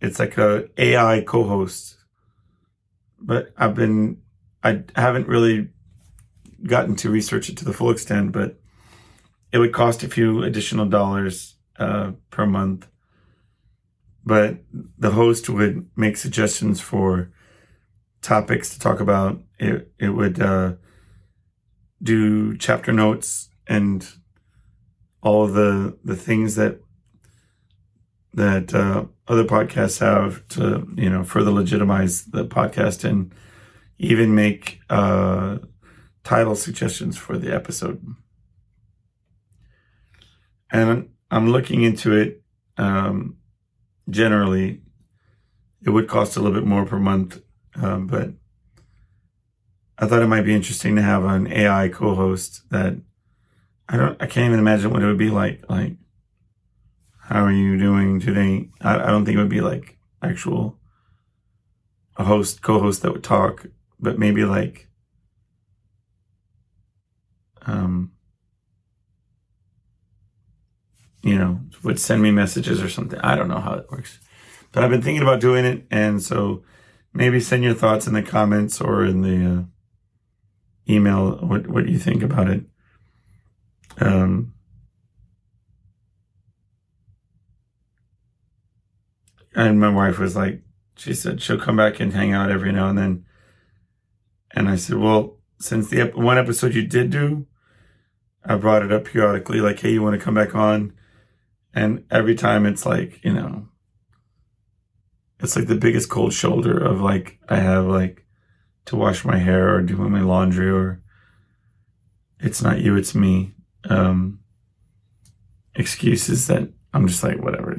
it's 0.00 0.18
like 0.18 0.38
a 0.38 0.68
AI 0.78 1.22
co-host, 1.26 1.96
but 3.20 3.52
I've 3.56 3.74
been 3.74 4.22
I 4.62 4.82
haven't 4.96 5.28
really 5.28 5.68
gotten 6.64 6.96
to 6.96 7.10
research 7.10 7.48
it 7.48 7.56
to 7.58 7.64
the 7.64 7.72
full 7.72 7.90
extent, 7.90 8.32
but 8.32 8.58
it 9.52 9.58
would 9.58 9.72
cost 9.72 10.02
a 10.02 10.08
few 10.08 10.42
additional 10.42 10.86
dollars 10.86 11.56
uh, 11.78 12.12
per 12.30 12.46
month. 12.46 12.88
But 14.28 14.58
the 14.98 15.12
host 15.12 15.48
would 15.48 15.88
make 15.96 16.18
suggestions 16.18 16.82
for 16.82 17.30
topics 18.20 18.74
to 18.74 18.78
talk 18.78 19.00
about. 19.00 19.40
It 19.58 19.90
it 19.98 20.10
would 20.10 20.38
uh, 20.38 20.74
do 22.02 22.54
chapter 22.58 22.92
notes 22.92 23.48
and 23.66 24.06
all 25.22 25.44
of 25.44 25.54
the 25.54 25.96
the 26.04 26.14
things 26.14 26.56
that 26.56 26.78
that 28.34 28.74
uh, 28.74 29.06
other 29.26 29.44
podcasts 29.44 30.00
have 30.00 30.46
to 30.48 30.86
you 30.94 31.08
know 31.08 31.24
further 31.24 31.50
legitimize 31.50 32.26
the 32.26 32.44
podcast 32.44 33.08
and 33.08 33.34
even 33.96 34.34
make 34.34 34.80
uh, 34.90 35.56
title 36.22 36.54
suggestions 36.54 37.16
for 37.16 37.38
the 37.38 37.50
episode. 37.50 38.04
And 40.70 41.08
I'm 41.30 41.50
looking 41.50 41.80
into 41.82 42.12
it. 42.14 42.42
Um, 42.76 43.37
generally, 44.10 44.80
it 45.82 45.90
would 45.90 46.08
cost 46.08 46.36
a 46.36 46.40
little 46.40 46.58
bit 46.58 46.66
more 46.66 46.84
per 46.84 46.98
month, 46.98 47.40
um, 47.76 48.06
but 48.06 48.30
I 49.98 50.06
thought 50.06 50.22
it 50.22 50.28
might 50.28 50.44
be 50.44 50.54
interesting 50.54 50.96
to 50.96 51.02
have 51.02 51.24
an 51.24 51.52
AI 51.52 51.88
co-host 51.88 52.68
that 52.70 52.96
I 53.88 53.96
don't, 53.96 54.20
I 54.22 54.26
can't 54.26 54.46
even 54.46 54.58
imagine 54.58 54.90
what 54.90 55.02
it 55.02 55.06
would 55.06 55.18
be 55.18 55.30
like. 55.30 55.68
Like, 55.68 55.96
how 57.20 57.44
are 57.44 57.52
you 57.52 57.78
doing 57.78 58.20
today? 58.20 58.68
I, 58.80 58.94
I 58.94 59.06
don't 59.06 59.24
think 59.24 59.36
it 59.36 59.40
would 59.40 59.48
be 59.48 59.60
like 59.60 59.98
actual 60.22 60.78
a 62.16 62.24
host, 62.24 62.62
co-host 62.62 63.02
that 63.02 63.12
would 63.12 63.24
talk, 63.24 63.66
but 64.00 64.18
maybe 64.18 64.44
like, 64.44 64.88
um, 67.66 68.12
you 71.28 71.38
know, 71.38 71.60
would 71.82 72.00
send 72.00 72.22
me 72.22 72.30
messages 72.30 72.82
or 72.82 72.88
something. 72.88 73.20
I 73.20 73.36
don't 73.36 73.48
know 73.48 73.60
how 73.60 73.74
it 73.74 73.90
works, 73.90 74.18
but 74.72 74.82
I've 74.82 74.90
been 74.90 75.02
thinking 75.02 75.22
about 75.22 75.40
doing 75.40 75.64
it. 75.64 75.86
And 75.90 76.22
so 76.22 76.62
maybe 77.12 77.40
send 77.40 77.64
your 77.64 77.74
thoughts 77.74 78.06
in 78.06 78.14
the 78.14 78.22
comments 78.22 78.80
or 78.80 79.04
in 79.04 79.20
the 79.22 79.58
uh, 79.58 79.62
email 80.92 81.36
what, 81.46 81.66
what 81.68 81.88
you 81.88 81.98
think 81.98 82.22
about 82.22 82.48
it. 82.48 82.62
Um, 84.00 84.54
and 89.54 89.78
my 89.78 89.90
wife 89.90 90.18
was 90.18 90.34
like, 90.34 90.62
she 90.96 91.14
said 91.14 91.42
she'll 91.42 91.60
come 91.60 91.76
back 91.76 92.00
and 92.00 92.12
hang 92.12 92.32
out 92.32 92.50
every 92.50 92.72
now 92.72 92.88
and 92.88 92.98
then. 92.98 93.24
And 94.52 94.68
I 94.68 94.76
said, 94.76 94.96
well, 94.96 95.38
since 95.60 95.90
the 95.90 96.00
ep- 96.00 96.14
one 96.14 96.38
episode 96.38 96.74
you 96.74 96.86
did 96.86 97.10
do, 97.10 97.46
I 98.44 98.56
brought 98.56 98.82
it 98.82 98.92
up 98.92 99.04
periodically, 99.04 99.60
like, 99.60 99.80
hey, 99.80 99.92
you 99.92 100.02
want 100.02 100.18
to 100.18 100.24
come 100.24 100.34
back 100.34 100.54
on? 100.54 100.94
And 101.78 102.04
every 102.10 102.34
time 102.34 102.66
it's 102.66 102.84
like, 102.84 103.24
you 103.24 103.32
know, 103.32 103.68
it's 105.38 105.54
like 105.54 105.68
the 105.68 105.76
biggest 105.76 106.10
cold 106.10 106.32
shoulder 106.32 106.76
of 106.76 107.00
like, 107.00 107.38
I 107.48 107.58
have 107.58 107.84
like 107.84 108.26
to 108.86 108.96
wash 108.96 109.24
my 109.24 109.36
hair 109.36 109.76
or 109.76 109.82
do 109.82 109.94
my 109.96 110.20
laundry 110.20 110.68
or 110.68 111.00
it's 112.40 112.60
not 112.60 112.80
you, 112.80 112.96
it's 112.96 113.14
me. 113.14 113.54
Um, 113.88 114.40
excuses 115.76 116.48
that 116.48 116.68
I'm 116.92 117.06
just 117.06 117.22
like, 117.22 117.40
whatever. 117.40 117.76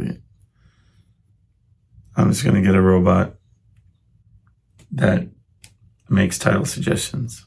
I'm 2.15 2.29
just 2.29 2.45
going 2.45 2.55
to 2.55 2.61
get 2.61 2.75
a 2.75 2.81
robot 2.81 3.35
that 4.93 5.27
makes 6.07 6.39
title 6.39 6.65
suggestions. 6.65 7.45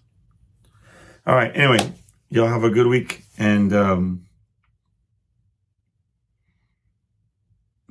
All 1.27 1.35
right. 1.35 1.57
Anyway, 1.57 1.95
y'all 2.29 2.49
have 2.49 2.65
a 2.65 2.71
good 2.71 2.89
week 2.89 3.25
and 3.39 3.73
um, 3.73 4.27